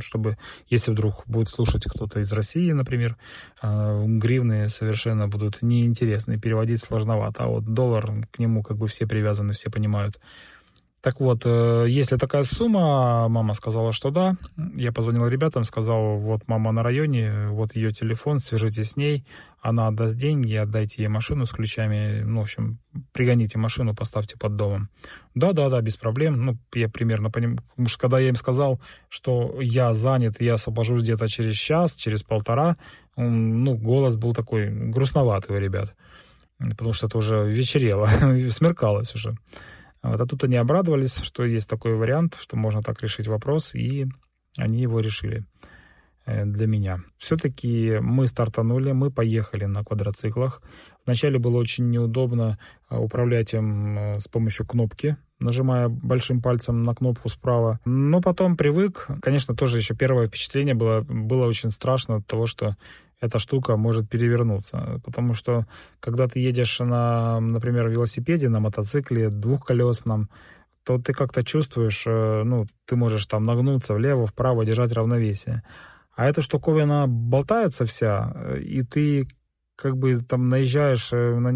чтобы, 0.00 0.36
если 0.68 0.90
вдруг 0.90 1.22
будет 1.26 1.48
слушать 1.48 1.86
кто-то 1.86 2.20
из 2.20 2.32
России, 2.32 2.70
например, 2.72 3.16
а, 3.60 4.04
гривны 4.04 4.68
совершенно 4.68 5.28
будут 5.28 5.62
неинтересны, 5.62 6.38
переводить 6.38 6.82
сложновато, 6.82 7.44
а 7.44 7.48
вот 7.48 7.64
доллар, 7.64 8.26
к 8.30 8.38
нему 8.38 8.62
как 8.62 8.76
бы 8.76 8.86
все 8.86 9.06
привязаны, 9.06 9.54
все 9.54 9.70
понимают. 9.70 10.20
Так 11.06 11.20
вот, 11.20 11.42
э, 11.44 11.86
если 11.88 12.16
такая 12.16 12.42
сумма, 12.42 13.28
мама 13.28 13.54
сказала, 13.54 13.92
что 13.92 14.10
да. 14.10 14.34
Я 14.74 14.90
позвонил 14.90 15.28
ребятам, 15.28 15.62
сказал, 15.62 16.18
вот 16.18 16.48
мама 16.48 16.72
на 16.72 16.82
районе, 16.82 17.46
вот 17.50 17.76
ее 17.76 17.92
телефон, 17.92 18.40
свяжитесь 18.40 18.90
с 18.90 18.96
ней, 18.96 19.24
она 19.60 19.86
отдаст 19.86 20.16
деньги, 20.16 20.52
отдайте 20.54 21.02
ей 21.02 21.08
машину 21.08 21.46
с 21.46 21.52
ключами, 21.52 22.22
ну, 22.24 22.40
в 22.40 22.42
общем, 22.42 22.80
пригоните 23.12 23.56
машину, 23.56 23.94
поставьте 23.94 24.36
под 24.36 24.56
домом. 24.56 24.88
Да-да-да, 25.36 25.80
без 25.80 25.96
проблем. 25.96 26.44
Ну, 26.44 26.58
я 26.74 26.88
примерно 26.88 27.30
понимаю, 27.30 27.58
потому 27.70 27.86
что 27.86 28.00
когда 28.00 28.18
я 28.18 28.30
им 28.30 28.34
сказал, 28.34 28.80
что 29.08 29.60
я 29.60 29.94
занят, 29.94 30.40
я 30.40 30.54
освобожусь 30.54 31.02
где-то 31.02 31.28
через 31.28 31.54
час, 31.54 31.94
через 31.94 32.24
полтора, 32.24 32.74
ну, 33.14 33.76
голос 33.76 34.16
был 34.16 34.34
такой 34.34 34.70
грустноватый 34.70 35.54
у 35.54 35.60
ребят, 35.60 35.94
потому 36.58 36.92
что 36.92 37.06
это 37.06 37.16
уже 37.16 37.48
вечерело, 37.48 38.08
смеркалось 38.50 39.14
уже. 39.14 39.36
Вот, 40.02 40.20
а 40.20 40.26
тут 40.26 40.44
они 40.44 40.56
обрадовались, 40.56 41.16
что 41.16 41.44
есть 41.44 41.68
такой 41.68 41.94
вариант, 41.94 42.36
что 42.40 42.56
можно 42.56 42.82
так 42.82 43.02
решить 43.02 43.26
вопрос, 43.26 43.74
и 43.74 44.06
они 44.58 44.80
его 44.80 45.00
решили. 45.00 45.44
э, 46.26 46.44
для 46.44 46.66
меня. 46.66 46.98
Все-таки 47.16 47.98
мы 48.00 48.26
стартанули, 48.26 48.92
мы 48.92 49.10
поехали 49.10 49.64
на 49.64 49.84
квадроциклах. 49.84 50.60
Вначале 51.06 51.38
было 51.38 51.56
очень 51.56 51.88
неудобно 51.88 52.58
э, 52.90 52.96
управлять 52.96 53.54
им 53.54 53.98
э, 53.98 54.20
с 54.20 54.28
помощью 54.28 54.66
кнопки, 54.66 55.16
нажимая 55.38 55.88
большим 55.88 56.42
пальцем 56.42 56.82
на 56.82 56.94
кнопку 56.94 57.28
справа. 57.28 57.78
Но 57.84 58.20
потом 58.20 58.56
привык. 58.56 59.06
Конечно, 59.22 59.54
тоже 59.54 59.78
еще 59.78 59.94
первое 59.94 60.26
впечатление 60.26 60.74
было, 60.74 61.00
было 61.02 61.46
очень 61.46 61.70
страшно 61.70 62.16
от 62.16 62.26
того, 62.26 62.46
что 62.46 62.76
эта 63.20 63.38
штука 63.38 63.76
может 63.76 64.08
перевернуться. 64.08 65.00
Потому 65.04 65.34
что 65.34 65.66
когда 66.00 66.28
ты 66.28 66.40
едешь 66.40 66.78
на, 66.80 67.40
например, 67.40 67.88
велосипеде, 67.88 68.48
на 68.48 68.60
мотоцикле 68.60 69.30
двухколесном, 69.30 70.28
то 70.84 70.98
ты 70.98 71.12
как-то 71.12 71.42
чувствуешь, 71.42 72.04
э, 72.06 72.42
ну, 72.44 72.64
ты 72.84 72.94
можешь 72.94 73.26
там 73.26 73.44
нагнуться 73.44 73.94
влево, 73.94 74.26
вправо, 74.26 74.64
держать 74.64 74.92
равновесие. 74.92 75.62
А 76.14 76.26
эта 76.26 76.40
штуковина 76.40 77.06
болтается 77.08 77.84
вся, 77.84 78.32
э, 78.34 78.60
и 78.60 78.82
ты 78.82 79.26
как 79.74 79.96
бы 79.96 80.14
там 80.14 80.48
наезжаешь 80.48 81.12
э, 81.12 81.38
на, 81.38 81.50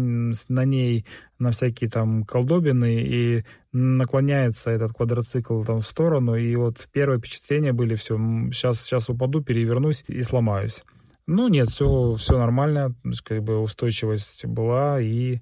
на 0.49 0.65
ней 0.65 1.05
на 1.39 1.51
всякие 1.51 1.89
там 1.89 2.23
колдобины, 2.23 3.01
и 3.01 3.45
наклоняется 3.71 4.69
этот 4.69 4.91
квадроцикл 4.91 5.63
там 5.63 5.79
в 5.79 5.87
сторону, 5.87 6.35
и 6.35 6.55
вот 6.55 6.87
первые 6.91 7.19
впечатления 7.19 7.71
были 7.71 7.95
все, 7.95 8.17
сейчас, 8.51 8.81
сейчас 8.81 9.09
упаду, 9.09 9.41
перевернусь 9.41 10.03
и 10.07 10.21
сломаюсь. 10.23 10.83
Ну 11.27 11.47
нет, 11.47 11.69
все, 11.69 12.15
все 12.15 12.37
нормально, 12.37 12.95
как 13.23 13.43
бы 13.43 13.59
устойчивость 13.59 14.45
была, 14.45 14.99
и 14.99 15.39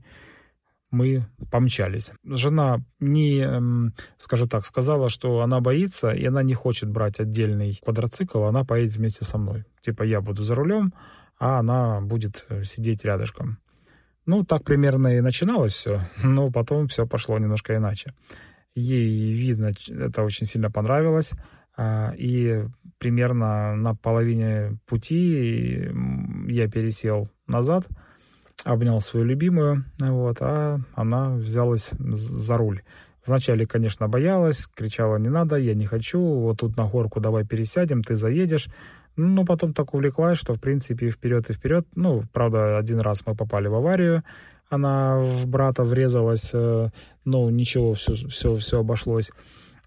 мы 0.92 1.26
помчались. 1.52 2.12
Жена 2.24 2.80
не, 3.00 3.40
эм, 3.40 3.94
скажу 4.18 4.48
так, 4.48 4.66
сказала, 4.66 5.10
что 5.10 5.42
она 5.42 5.62
боится, 5.62 6.12
и 6.12 6.26
она 6.26 6.44
не 6.44 6.54
хочет 6.54 6.90
брать 6.90 7.20
отдельный 7.20 7.80
квадроцикл, 7.84 8.44
она 8.44 8.64
поедет 8.64 8.96
вместе 8.96 9.24
со 9.24 9.38
мной. 9.38 9.66
Типа 9.82 10.04
я 10.04 10.22
буду 10.22 10.44
за 10.44 10.56
рулем, 10.56 10.94
а 11.38 11.60
она 11.60 12.02
будет 12.02 12.46
э, 12.50 12.64
сидеть 12.64 13.06
рядышком. 13.06 13.60
Ну, 14.26 14.44
так 14.44 14.64
примерно 14.64 15.18
и 15.18 15.22
начиналось 15.22 15.74
все, 15.74 16.02
но 16.24 16.52
потом 16.52 16.88
все 16.88 17.08
пошло 17.08 17.38
немножко 17.38 17.76
иначе. 17.76 18.14
Ей, 18.76 19.34
видно, 19.34 19.72
это 19.88 20.24
очень 20.24 20.46
сильно 20.46 20.72
понравилось, 20.72 21.32
и 22.18 22.66
примерно 22.98 23.76
на 23.76 23.96
половине 23.96 24.78
пути 24.86 25.90
я 26.48 26.70
пересел 26.70 27.30
назад, 27.48 27.88
обнял 28.66 29.00
свою 29.02 29.26
любимую, 29.26 29.86
вот, 30.00 30.38
а 30.42 30.80
она 30.94 31.36
взялась 31.36 31.92
за 31.98 32.58
руль. 32.58 32.82
Вначале, 33.26 33.66
конечно, 33.66 34.08
боялась, 34.08 34.68
кричала, 34.68 35.18
не 35.18 35.30
надо, 35.30 35.56
я 35.58 35.76
не 35.76 35.86
хочу, 35.86 36.20
вот 36.20 36.60
тут 36.60 36.78
на 36.78 36.86
горку 36.86 37.20
давай 37.20 37.46
пересядем, 37.46 38.04
ты 38.04 38.16
заедешь. 38.16 38.68
Но 39.16 39.46
потом 39.46 39.74
так 39.74 39.94
увлеклась, 39.94 40.38
что, 40.38 40.54
в 40.54 40.62
принципе, 40.62 41.10
вперед 41.10 41.50
и 41.50 41.54
вперед. 41.54 41.86
Ну, 41.96 42.24
правда, 42.32 42.78
один 42.78 43.02
раз 43.02 43.20
мы 43.26 43.36
попали 43.36 43.68
в 43.68 43.76
аварию, 43.76 44.24
она 44.70 45.20
в 45.20 45.46
брата 45.48 45.84
врезалась, 45.84 46.52
э, 46.54 46.90
ну, 47.26 47.50
ничего, 47.50 47.94
все, 47.94 48.16
все, 48.16 48.54
все 48.54 48.80
обошлось. 48.80 49.32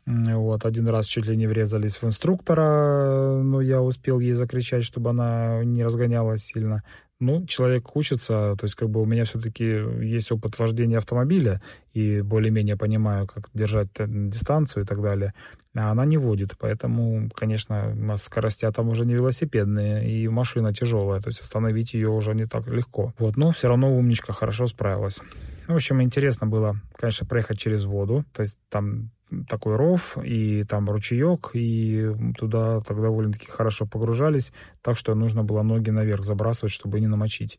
Вот, 0.05 0.65
один 0.65 0.89
раз 0.89 1.07
чуть 1.07 1.27
ли 1.27 1.37
не 1.37 1.47
врезались 1.47 1.97
в 1.97 2.05
инструктора, 2.05 3.41
но 3.43 3.61
я 3.61 3.81
успел 3.81 4.19
ей 4.19 4.33
закричать, 4.33 4.83
чтобы 4.83 5.11
она 5.11 5.63
не 5.65 5.85
разгонялась 5.85 6.43
сильно. 6.43 6.83
Ну, 7.21 7.47
человек 7.47 7.95
учится, 7.95 8.57
то 8.59 8.65
есть 8.65 8.75
как 8.75 8.91
бы 8.91 9.01
у 9.01 9.05
меня 9.05 9.25
все-таки 9.25 9.65
есть 9.65 10.33
опыт 10.33 10.59
вождения 10.59 10.99
автомобиля, 10.99 11.63
и 11.93 12.21
более-менее 12.21 12.77
понимаю, 12.77 13.29
как 13.29 13.49
держать 13.55 13.91
дистанцию 13.97 14.83
и 14.83 14.87
так 14.87 15.01
далее. 15.01 15.33
А 15.77 15.93
она 15.93 16.05
не 16.05 16.19
водит, 16.19 16.57
поэтому, 16.59 17.31
конечно, 17.31 17.93
у 17.93 18.05
нас 18.05 18.25
скорости 18.25 18.69
там 18.73 18.89
уже 18.89 19.07
не 19.07 19.15
велосипедные, 19.15 20.11
и 20.11 20.27
машина 20.27 20.75
тяжелая, 20.75 21.21
то 21.21 21.29
есть 21.29 21.41
остановить 21.41 21.95
ее 21.95 22.09
уже 22.09 22.35
не 22.35 22.47
так 22.47 22.67
легко. 22.67 23.15
Вот, 23.19 23.37
но 23.37 23.53
все 23.53 23.69
равно 23.69 23.97
умничка 23.97 24.33
хорошо 24.33 24.67
справилась. 24.67 25.21
В 25.69 25.75
общем, 25.75 26.03
интересно 26.03 26.49
было, 26.49 26.75
конечно, 26.97 27.25
проехать 27.25 27.61
через 27.61 27.85
воду, 27.85 28.25
то 28.33 28.43
есть 28.43 28.59
там 28.69 29.13
такой 29.49 29.77
ров, 29.77 30.19
и 30.23 30.65
там 30.65 30.89
ручеек, 30.89 31.51
и 31.55 32.11
туда 32.37 32.81
так 32.81 33.01
довольно-таки 33.01 33.51
хорошо 33.51 33.87
погружались, 33.87 34.53
так 34.83 34.97
что 34.97 35.15
нужно 35.15 35.45
было 35.45 35.63
ноги 35.63 35.91
наверх 35.91 36.25
забрасывать, 36.25 36.73
чтобы 36.73 37.01
не 37.01 37.07
намочить. 37.07 37.59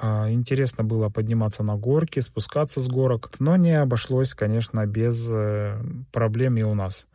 А, 0.00 0.30
интересно 0.30 0.84
было 0.84 1.08
подниматься 1.08 1.62
на 1.62 1.76
горки, 1.76 2.20
спускаться 2.20 2.80
с 2.80 2.88
горок, 2.88 3.32
но 3.38 3.56
не 3.56 3.80
обошлось, 3.80 4.34
конечно, 4.34 4.86
без 4.86 5.30
э, 5.32 5.80
проблем 6.12 6.56
и 6.56 6.62
у 6.62 6.74
нас. 6.74 7.06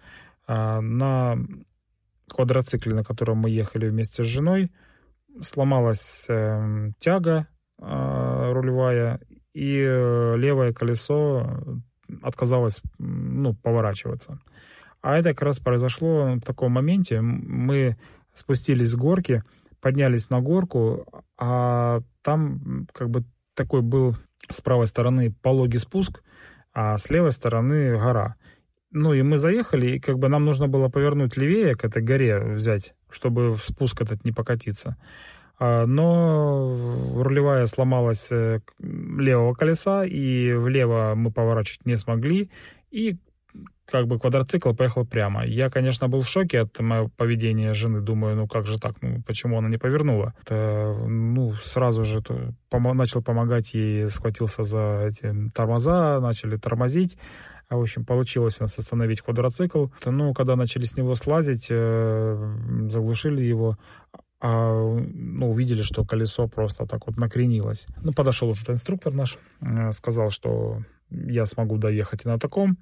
А, 0.47 0.81
на 0.81 1.37
квадроцикле, 2.27 2.93
на 2.93 3.03
котором 3.03 3.37
мы 3.37 3.49
ехали 3.49 3.87
вместе 3.87 4.23
с 4.23 4.27
женой, 4.27 4.71
сломалась 5.41 6.25
э, 6.27 6.91
тяга 6.99 7.47
э, 7.79 8.51
рулевая, 8.53 9.21
и 9.53 9.75
левое 9.75 10.73
колесо 10.73 11.61
отказалась 12.21 12.81
ну, 12.97 13.53
поворачиваться. 13.53 14.39
А 15.01 15.17
это 15.17 15.29
как 15.29 15.41
раз 15.41 15.59
произошло 15.59 16.35
в 16.35 16.41
таком 16.41 16.71
моменте. 16.71 17.21
Мы 17.21 17.97
спустились 18.33 18.91
с 18.91 18.95
горки, 18.95 19.41
поднялись 19.81 20.29
на 20.29 20.39
горку, 20.39 21.05
а 21.37 21.99
там 22.21 22.87
как 22.93 23.09
бы 23.09 23.25
такой 23.53 23.81
был 23.81 24.15
с 24.49 24.61
правой 24.61 24.87
стороны 24.87 25.33
пологий 25.41 25.79
спуск, 25.79 26.23
а 26.73 26.97
с 26.97 27.09
левой 27.09 27.31
стороны 27.31 27.97
гора. 27.97 28.35
Ну 28.91 29.13
и 29.13 29.21
мы 29.23 29.37
заехали, 29.37 29.91
и 29.91 29.99
как 29.99 30.19
бы 30.19 30.29
нам 30.29 30.45
нужно 30.45 30.67
было 30.67 30.87
повернуть 30.87 31.35
левее 31.35 31.75
к 31.75 31.83
этой 31.83 32.01
горе 32.01 32.39
взять, 32.39 32.95
чтобы 33.09 33.51
в 33.51 33.63
спуск 33.63 34.01
этот 34.01 34.23
не 34.23 34.31
покатиться. 34.31 34.95
А, 35.63 35.85
но 35.85 36.75
рулевая 37.15 37.67
сломалась 37.67 38.29
э, 38.33 38.59
левого 38.79 39.53
колеса, 39.53 40.03
и 40.03 40.51
влево 40.51 41.13
мы 41.15 41.31
поворачивать 41.31 41.85
не 41.85 41.95
смогли, 41.95 42.49
и 42.91 43.15
как 43.85 44.07
бы 44.07 44.19
квадроцикл 44.19 44.73
поехал 44.73 45.05
прямо. 45.05 45.45
Я, 45.45 45.69
конечно, 45.69 46.09
был 46.09 46.23
в 46.23 46.27
шоке 46.27 46.61
от 46.61 46.77
моего 46.81 47.07
поведения 47.15 47.71
жены. 47.71 48.01
Думаю, 48.01 48.35
ну 48.35 48.45
как 48.45 48.65
же 48.65 48.77
так, 48.77 48.95
ну 49.01 49.21
почему 49.25 49.57
она 49.57 49.69
не 49.69 49.77
повернула? 49.77 50.33
Это, 50.41 50.97
ну, 51.07 51.53
сразу 51.53 52.03
же 52.03 52.21
то, 52.21 52.53
пом- 52.69 52.93
начал 52.93 53.23
помогать 53.23 53.73
ей, 53.73 54.09
схватился 54.09 54.63
за 54.63 55.07
эти 55.07 55.33
тормоза, 55.53 56.19
начали 56.19 56.57
тормозить. 56.57 57.17
В 57.69 57.79
общем, 57.79 58.05
получилось 58.05 58.57
у 58.59 58.63
нас 58.63 58.77
остановить 58.77 59.21
квадроцикл. 59.21 59.87
Ну, 60.05 60.33
когда 60.33 60.55
начали 60.55 60.83
с 60.83 60.97
него 60.97 61.15
слазить, 61.15 61.67
э, 61.69 62.55
заглушили 62.89 63.41
его, 63.41 63.77
а, 64.11 64.19
ну, 64.45 65.49
увидели, 65.49 65.83
что 65.83 66.03
колесо 66.03 66.47
просто 66.47 66.85
так 66.85 67.07
вот 67.07 67.17
накренилось. 67.17 67.87
Ну, 68.01 68.11
подошел 68.11 68.51
этот 68.51 68.71
инструктор 68.71 69.13
наш, 69.13 69.37
э, 69.61 69.93
сказал, 69.93 70.31
что 70.31 70.83
я 71.09 71.45
смогу 71.45 71.77
доехать 71.77 72.25
и 72.25 72.27
на 72.27 72.37
таком. 72.37 72.77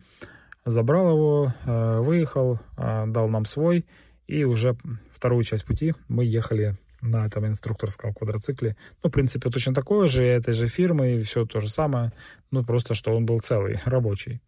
Забрал 0.65 1.11
его, 1.11 1.53
э, 1.63 1.99
выехал, 1.99 2.59
э, 2.77 3.05
дал 3.05 3.29
нам 3.29 3.45
свой, 3.45 3.85
и 4.25 4.43
уже 4.43 4.75
вторую 5.11 5.43
часть 5.43 5.65
пути 5.65 5.93
мы 6.07 6.25
ехали 6.25 6.77
на 7.01 7.27
этом 7.27 7.45
инструкторском 7.45 8.15
квадроцикле. 8.15 8.75
Ну, 9.03 9.09
в 9.09 9.13
принципе, 9.13 9.51
точно 9.51 9.75
такое 9.75 10.07
же, 10.07 10.23
этой 10.23 10.55
же 10.55 10.67
фирмы, 10.67 11.17
и 11.17 11.21
все 11.21 11.45
то 11.45 11.59
же 11.59 11.69
самое, 11.69 12.11
ну, 12.49 12.63
просто, 12.63 12.95
что 12.95 13.15
он 13.15 13.27
был 13.27 13.39
целый, 13.39 13.79
рабочий. 13.85 14.41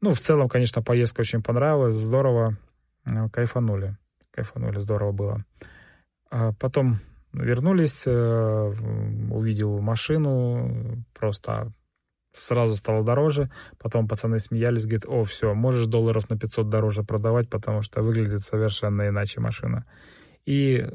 Ну, 0.00 0.12
в 0.12 0.20
целом, 0.20 0.48
конечно, 0.48 0.82
поездка 0.82 1.20
очень 1.20 1.42
понравилась, 1.42 1.94
здорово, 1.94 2.56
кайфанули, 3.32 3.96
кайфанули, 4.32 4.80
здорово 4.80 5.12
было. 5.12 5.44
А 6.30 6.52
потом 6.52 6.98
вернулись, 7.32 8.02
э, 8.06 8.72
увидел 9.30 9.80
машину, 9.80 11.04
просто 11.12 11.72
сразу 12.32 12.76
стало 12.76 13.04
дороже. 13.04 13.50
Потом 13.78 14.08
пацаны 14.08 14.38
смеялись, 14.38 14.84
говорят, 14.84 15.06
о, 15.06 15.24
все, 15.24 15.54
можешь 15.54 15.86
долларов 15.86 16.28
на 16.30 16.38
500 16.38 16.68
дороже 16.68 17.02
продавать, 17.02 17.48
потому 17.48 17.82
что 17.82 18.02
выглядит 18.02 18.40
совершенно 18.40 19.08
иначе 19.08 19.40
машина. 19.40 19.84
И, 20.44 20.86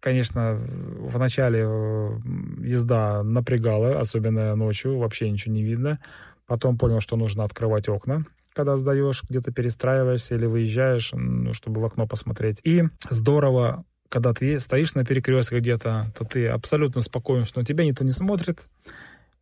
конечно, 0.00 0.54
в 0.54 1.18
начале 1.18 1.60
э, 1.60 2.18
езда 2.62 3.22
напрягала, 3.22 4.00
особенно 4.00 4.54
ночью, 4.56 4.98
вообще 4.98 5.30
ничего 5.30 5.54
не 5.54 5.62
видно. 5.62 6.00
Потом 6.46 6.78
понял, 6.78 7.00
что 7.00 7.16
нужно 7.16 7.44
открывать 7.44 7.88
окна, 7.88 8.24
когда 8.54 8.76
сдаешь, 8.76 9.22
где-то 9.28 9.52
перестраиваешься 9.52 10.34
или 10.34 10.46
выезжаешь, 10.46 11.12
ну, 11.12 11.52
чтобы 11.52 11.80
в 11.80 11.84
окно 11.84 12.08
посмотреть. 12.08 12.60
И 12.64 12.82
здорово 13.08 13.84
когда 14.10 14.34
ты 14.34 14.58
стоишь 14.58 14.94
на 14.94 15.04
перекрестке 15.04 15.60
где-то, 15.60 16.12
то 16.16 16.24
ты 16.24 16.48
абсолютно 16.48 17.00
спокоен, 17.00 17.44
что 17.46 17.60
на 17.60 17.64
тебя 17.64 17.84
никто 17.84 18.04
не 18.04 18.10
смотрит, 18.10 18.66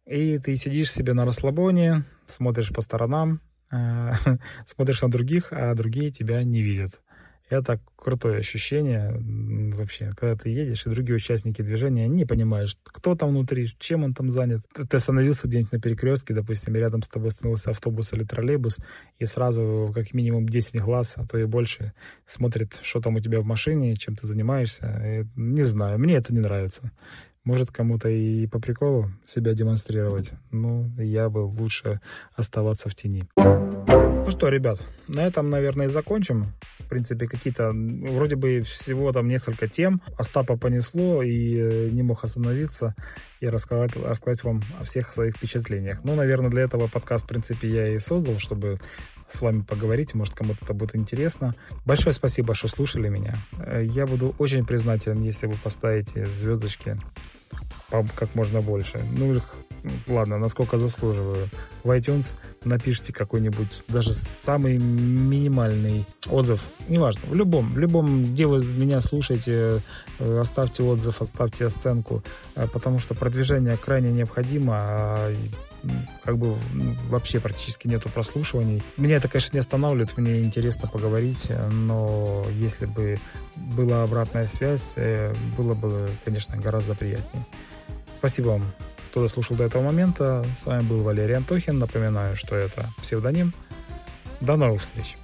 и 0.06 0.38
ты 0.38 0.54
сидишь 0.56 0.92
себе 0.92 1.14
на 1.14 1.24
расслабоне, 1.24 2.04
смотришь 2.26 2.70
по 2.70 2.82
сторонам, 2.82 3.40
э, 3.72 4.12
смотришь 4.66 5.02
на 5.02 5.10
других, 5.10 5.48
а 5.52 5.74
другие 5.74 6.10
тебя 6.12 6.42
не 6.44 6.62
видят. 6.62 7.00
Это 7.48 7.80
крутое 7.96 8.38
ощущение 8.38 9.14
вообще, 9.74 10.10
когда 10.16 10.36
ты 10.36 10.50
едешь, 10.50 10.86
и 10.86 10.90
другие 10.90 11.16
участники 11.16 11.62
движения 11.62 12.06
не 12.06 12.24
понимают, 12.24 12.76
кто 12.82 13.14
там 13.14 13.30
внутри, 13.30 13.66
чем 13.78 14.04
он 14.04 14.14
там 14.14 14.30
занят. 14.30 14.60
Ты 14.74 14.96
остановился 14.96 15.48
где-нибудь 15.48 15.72
на 15.72 15.80
перекрестке, 15.80 16.34
допустим, 16.34 16.76
и 16.76 16.78
рядом 16.78 17.02
с 17.02 17.08
тобой 17.08 17.28
остановился 17.28 17.70
автобус 17.70 18.12
или 18.12 18.24
троллейбус, 18.24 18.78
и 19.18 19.24
сразу 19.24 19.90
как 19.94 20.12
минимум 20.12 20.46
10 20.46 20.80
глаз, 20.82 21.14
а 21.16 21.26
то 21.26 21.38
и 21.38 21.44
больше, 21.44 21.92
смотрит, 22.26 22.78
что 22.82 23.00
там 23.00 23.16
у 23.16 23.20
тебя 23.20 23.40
в 23.40 23.44
машине, 23.44 23.96
чем 23.96 24.14
ты 24.14 24.26
занимаешься. 24.26 24.86
И, 25.04 25.24
не 25.36 25.62
знаю, 25.62 25.98
мне 25.98 26.16
это 26.16 26.34
не 26.34 26.40
нравится. 26.40 26.92
Может, 27.48 27.70
кому-то 27.70 28.10
и 28.10 28.46
по 28.46 28.60
приколу 28.60 29.10
себя 29.24 29.54
демонстрировать. 29.54 30.32
Ну, 30.50 30.84
я 30.98 31.30
бы 31.30 31.38
лучше 31.38 32.02
оставаться 32.36 32.90
в 32.90 32.94
тени. 32.94 33.26
Ну 33.36 34.30
что, 34.30 34.48
ребят, 34.48 34.82
на 35.08 35.26
этом, 35.26 35.48
наверное, 35.48 35.86
и 35.86 35.88
закончим. 35.88 36.52
В 36.78 36.86
принципе, 36.90 37.24
какие-то, 37.26 37.72
вроде 37.72 38.36
бы 38.36 38.60
всего 38.60 39.12
там 39.12 39.28
несколько 39.28 39.66
тем. 39.66 40.02
Остапа 40.18 40.58
понесло 40.58 41.22
и 41.22 41.56
э, 41.58 41.88
не 41.90 42.02
мог 42.02 42.22
остановиться 42.22 42.94
и 43.40 43.46
рассказать, 43.46 43.96
рассказать 43.96 44.44
вам 44.44 44.62
о 44.78 44.84
всех 44.84 45.10
своих 45.10 45.36
впечатлениях. 45.36 46.04
Ну, 46.04 46.14
наверное, 46.16 46.50
для 46.50 46.60
этого 46.64 46.86
подкаст, 46.86 47.24
в 47.24 47.28
принципе, 47.28 47.70
я 47.70 47.94
и 47.94 47.98
создал, 47.98 48.38
чтобы 48.38 48.78
с 49.30 49.40
вами 49.40 49.62
поговорить, 49.62 50.14
может, 50.14 50.34
кому-то 50.34 50.58
это 50.62 50.74
будет 50.74 50.96
интересно. 50.96 51.54
Большое 51.84 52.12
спасибо, 52.12 52.54
что 52.54 52.68
слушали 52.68 53.08
меня. 53.08 53.38
Э, 53.58 53.82
я 53.82 54.06
буду 54.06 54.34
очень 54.38 54.66
признателен, 54.66 55.22
если 55.22 55.46
вы 55.46 55.56
поставите 55.56 56.26
звездочки 56.26 56.98
как 57.90 58.34
можно 58.34 58.60
больше. 58.60 59.00
Ну, 59.16 59.34
их, 59.34 59.54
ладно, 60.06 60.38
насколько 60.38 60.78
заслуживаю. 60.78 61.48
В 61.84 61.90
iTunes 61.90 62.34
напишите 62.64 63.12
какой-нибудь, 63.12 63.84
даже 63.88 64.12
самый 64.12 64.78
минимальный 64.78 66.04
отзыв. 66.28 66.62
Неважно, 66.88 67.22
в 67.26 67.34
любом, 67.34 67.72
в 67.72 67.78
любом, 67.78 68.24
где 68.24 68.46
вы 68.46 68.64
меня 68.64 69.00
слушаете, 69.00 69.80
э, 70.18 70.38
оставьте 70.40 70.82
отзыв, 70.82 71.22
оставьте 71.22 71.66
оценку, 71.66 72.22
э, 72.56 72.66
потому 72.72 72.98
что 72.98 73.14
продвижение 73.14 73.76
крайне 73.76 74.10
необходимо, 74.10 74.76
а 74.76 75.34
как 76.24 76.38
бы 76.38 76.56
вообще 77.08 77.40
практически 77.40 77.86
нету 77.86 78.08
прослушиваний. 78.08 78.82
Меня 78.96 79.16
это, 79.16 79.28
конечно, 79.28 79.54
не 79.54 79.60
останавливает, 79.60 80.18
мне 80.18 80.40
интересно 80.42 80.88
поговорить, 80.88 81.50
но 81.70 82.44
если 82.50 82.86
бы 82.86 83.18
была 83.56 84.02
обратная 84.02 84.46
связь, 84.46 84.94
э, 84.96 85.32
было 85.56 85.74
бы, 85.74 86.10
конечно, 86.24 86.56
гораздо 86.56 86.94
приятнее. 86.94 87.44
Спасибо 88.18 88.48
вам, 88.48 88.62
кто 89.10 89.22
дослушал 89.22 89.56
до 89.56 89.64
этого 89.64 89.82
момента. 89.82 90.44
С 90.56 90.66
вами 90.66 90.82
был 90.82 91.04
Валерий 91.04 91.36
Антохин. 91.36 91.78
Напоминаю, 91.78 92.36
что 92.36 92.56
это 92.56 92.84
псевдоним. 93.00 93.54
До 94.40 94.56
новых 94.56 94.82
встреч! 94.82 95.16